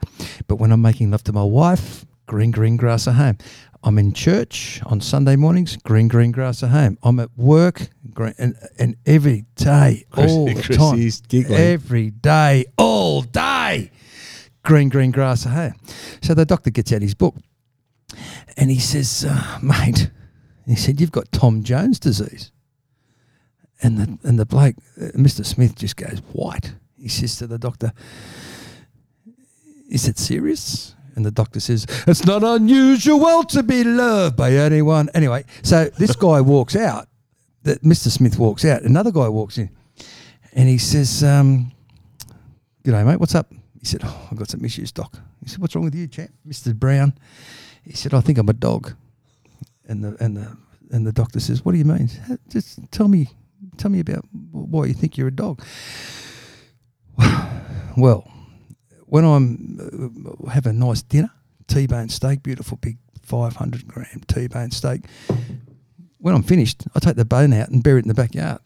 [0.48, 3.38] But when I'm making love to my wife, green, green grass at home.
[3.86, 6.98] I'm in church on Sunday mornings, green, green grass at home.
[7.04, 10.98] I'm at work, green, and, and every day, all the time.
[11.28, 11.60] Giggling.
[11.60, 13.92] Every day, all day,
[14.64, 15.76] green, green grass at home.
[16.24, 17.36] So the doctor gets out his book
[18.58, 20.10] and he says, uh, mate,
[20.66, 22.52] he said, you've got Tom Jones disease.
[23.84, 25.46] And the, and the bloke, uh, Mr.
[25.46, 26.74] Smith, just goes white.
[26.98, 27.94] He says to the doctor,
[29.88, 30.95] is it serious?
[31.16, 35.10] And the doctor says, It's not unusual to be loved by anyone.
[35.14, 37.08] Anyway, so this guy walks out.
[37.64, 38.10] That Mr.
[38.10, 38.84] Smith walks out.
[38.84, 39.70] Another guy walks in.
[40.54, 41.72] And he says, um,
[42.84, 43.20] G'day, mate.
[43.20, 43.52] What's up?
[43.80, 45.18] He said, oh, I've got some issues, Doc.
[45.42, 46.30] He said, What's wrong with you, chap?
[46.48, 46.76] Mr.
[46.76, 47.14] Brown.
[47.84, 48.94] He said, I think I'm a dog.
[49.88, 50.58] And the and the
[50.92, 52.10] and the doctor says, What do you mean?
[52.50, 53.30] Just tell me
[53.78, 55.64] tell me about why you think you're a dog.
[57.98, 58.30] Well,
[59.08, 61.32] when I'm uh, have a nice dinner,
[61.68, 65.02] T-bone steak, beautiful big 500 gram T-bone steak.
[66.20, 68.60] When I'm finished, I take the bone out and bury it in the backyard.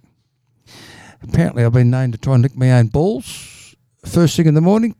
[1.21, 3.75] Apparently, I've been known to try and lick my own balls
[4.05, 4.95] first thing in the morning.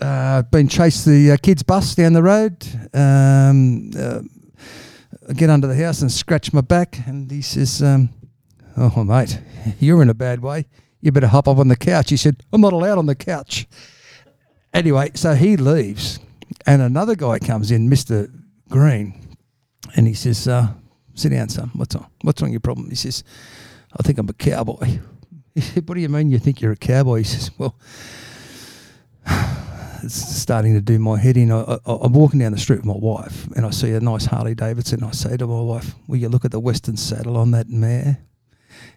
[0.00, 2.64] Uh, been chased the uh, kids' bus down the road.
[2.94, 4.20] Um, uh,
[5.34, 8.10] get under the house and scratch my back, and he says, um,
[8.76, 9.40] "Oh, mate,
[9.80, 10.66] you're in a bad way.
[11.00, 13.66] You better hop up on the couch." He said, "I'm not allowed on the couch."
[14.74, 16.18] Anyway, so he leaves,
[16.66, 18.30] and another guy comes in, Mister
[18.68, 19.14] Green,
[19.96, 20.68] and he says, uh,
[21.14, 21.70] "Sit down, son.
[21.74, 22.06] What's on?
[22.22, 23.24] What's on your problem?" He says,
[23.98, 24.98] "I think I'm a cowboy."
[25.54, 27.74] He said, "What do you mean you think you're a cowboy?" He says, "Well."
[30.00, 31.50] It's starting to do my head in.
[31.50, 34.54] I, I'm walking down the street with my wife, and I see a nice Harley
[34.54, 35.02] Davidson.
[35.02, 38.18] I say to my wife, "Will you look at the Western saddle on that mare?"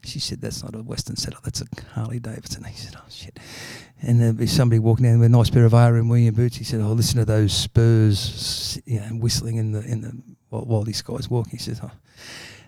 [0.03, 1.39] She said, "That's not a Western saddle.
[1.43, 3.39] That's a Harley Davidson." He said, "Oh shit."
[4.01, 6.57] And there'd be somebody walking down with a nice pair of RM William boots.
[6.57, 10.11] He said, "Oh, listen to those spurs, you know, whistling in the in the
[10.49, 11.91] while, while this guy's walking." He says, "Oh,"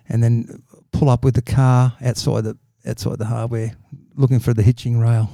[0.08, 0.62] and then
[0.92, 2.56] pull up with the car outside the
[2.86, 3.76] outside the hardware,
[4.14, 5.30] looking for the hitching rail.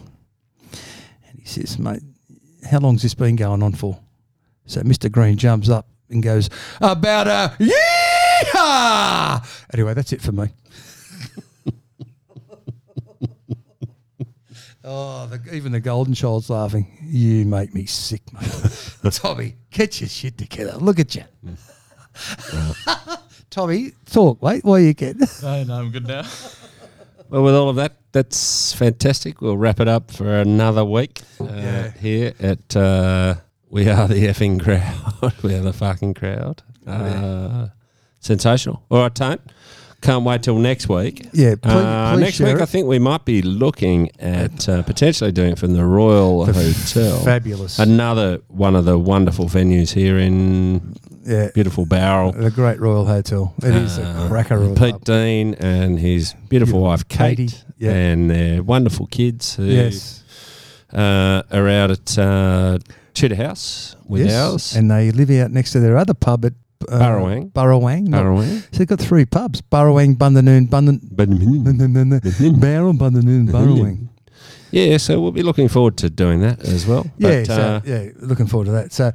[1.29, 2.03] And he says, "Mate,
[2.71, 4.01] how long's this been going on for?"
[4.65, 5.11] So Mr.
[5.13, 6.49] Green jumps up and goes,
[6.81, 9.45] "About a yeehaw!"
[9.75, 10.49] Anyway, that's it for me.
[14.93, 16.99] Oh, the, even the golden child's laughing.
[17.01, 19.13] You make me sick, mate.
[19.13, 20.73] Tommy, get your shit together.
[20.79, 21.23] Look at you.
[23.51, 24.65] Tommy, talk, mate.
[24.65, 25.17] Why are you get?
[25.43, 26.25] No, no, I'm good now.
[27.29, 29.41] Well, with all of that, that's fantastic.
[29.41, 31.91] We'll wrap it up for another week uh, Yeah.
[31.93, 33.37] here at uh,
[33.69, 35.33] We Are the Effing Crowd.
[35.45, 36.63] we are the fucking crowd.
[36.87, 37.25] Oh, yeah.
[37.25, 37.69] Uh,
[38.19, 38.83] sensational.
[38.91, 39.39] All right, Tone.
[40.01, 41.27] Can't wait till next week.
[41.33, 42.63] Yeah, please, Uh, please next week, it.
[42.63, 47.19] I think we might be looking at uh, potentially doing it from the Royal Hotel.
[47.21, 47.79] Fabulous.
[47.79, 50.95] Another one of the wonderful venues here in
[51.27, 52.33] yeah, beautiful Bowral.
[52.33, 53.53] the Great Royal Hotel.
[53.63, 55.05] It is Uh, a cracker of Pete pub.
[55.05, 57.93] Dean and his beautiful wife Kate, Katie, yeah.
[57.93, 60.23] and their wonderful kids who Yes.
[60.95, 62.79] uh, are out at uh,
[63.13, 64.75] Cheetah House with Yes, ours.
[64.77, 66.55] and they live out next to their other pub at
[66.89, 67.53] uh, Burrawang.
[67.53, 68.07] Burrawang.
[68.09, 68.61] not- Burrawang.
[68.73, 71.01] So they've got three pubs: Burrawang, Bundanoon, Bundan,
[72.61, 74.09] Barrel, Bundanoon, Burrawang.
[74.73, 77.05] Yeah, so we'll be looking forward to doing that as well.
[77.19, 78.93] Yeah, But, so, uh, yeah, looking forward to that.
[78.93, 79.13] So,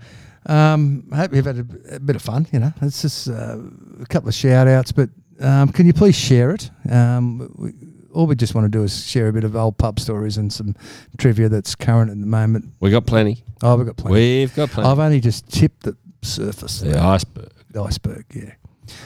[0.47, 2.45] um, I hope you've had a, a bit of fun.
[2.51, 3.57] You know, it's just uh,
[4.01, 5.09] a couple of shout outs, but
[5.39, 6.69] um, can you please share it?
[6.91, 7.71] Um, we,
[8.13, 10.51] all we just want to do is share a bit of old pub stories and
[10.51, 10.75] some
[11.17, 12.65] trivia that's current at the moment.
[12.81, 13.43] we got plenty.
[13.61, 14.13] Oh, we've got plenty.
[14.13, 14.89] We've got plenty.
[14.89, 16.79] I've only just tipped the surface.
[16.81, 17.49] the iceberg.
[17.75, 18.53] The iceberg, yeah.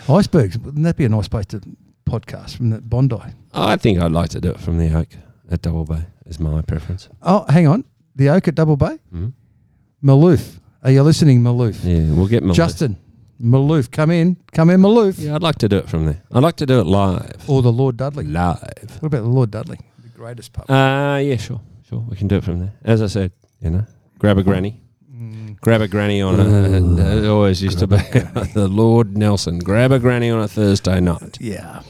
[0.08, 1.60] Icebergs, wouldn't that be a nice place to
[2.06, 3.18] podcast from the Bondi?
[3.52, 5.08] I think I'd like to do it from the Oak
[5.50, 6.06] at Double Bay.
[6.28, 7.10] Is my preference.
[7.24, 7.84] Oh, hang on.
[8.16, 9.00] The Oak at Double Bay?
[9.12, 9.34] Mm.
[10.04, 10.60] Maloof.
[10.84, 11.80] Are you listening, Maloof?
[11.84, 12.54] Yeah, we'll get Maloof.
[12.54, 12.98] Justin,
[13.42, 14.38] Maloof, come in.
[14.52, 15.16] Come in, Maloof.
[15.18, 16.22] Yeah, I'd like to do it from there.
[16.32, 17.50] I'd like to do it live.
[17.50, 18.26] Or the Lord Dudley.
[18.26, 18.98] Live.
[19.00, 19.80] What about the Lord Dudley?
[20.04, 20.70] The greatest pub.
[20.70, 21.60] Uh, yeah, sure.
[21.90, 22.06] Sure.
[22.08, 22.74] We can do it from there.
[22.84, 23.86] As I said, you know,
[24.20, 24.80] grab a granny.
[25.62, 26.44] Grab a granny on a.
[26.46, 26.98] Ooh.
[27.00, 27.98] It always used to be
[28.54, 29.60] the Lord Nelson.
[29.60, 31.38] Grab a granny on a Thursday night.
[31.42, 31.82] Yeah.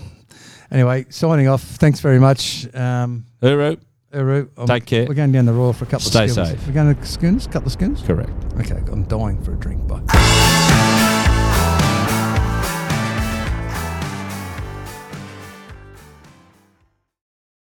[0.72, 1.62] Anyway, signing off.
[1.64, 2.68] Thanks very much.
[2.76, 3.78] Um, Uru.
[4.14, 5.06] Uru, I'm- Take care.
[5.08, 6.50] We're going down the Royal for a couple Stay of schooners.
[6.50, 6.68] safe.
[6.68, 8.02] We're going to schooners, couple of schooners.
[8.02, 8.32] Correct.
[8.60, 9.88] Okay, I'm dying for a drink.
[9.88, 10.02] Bye.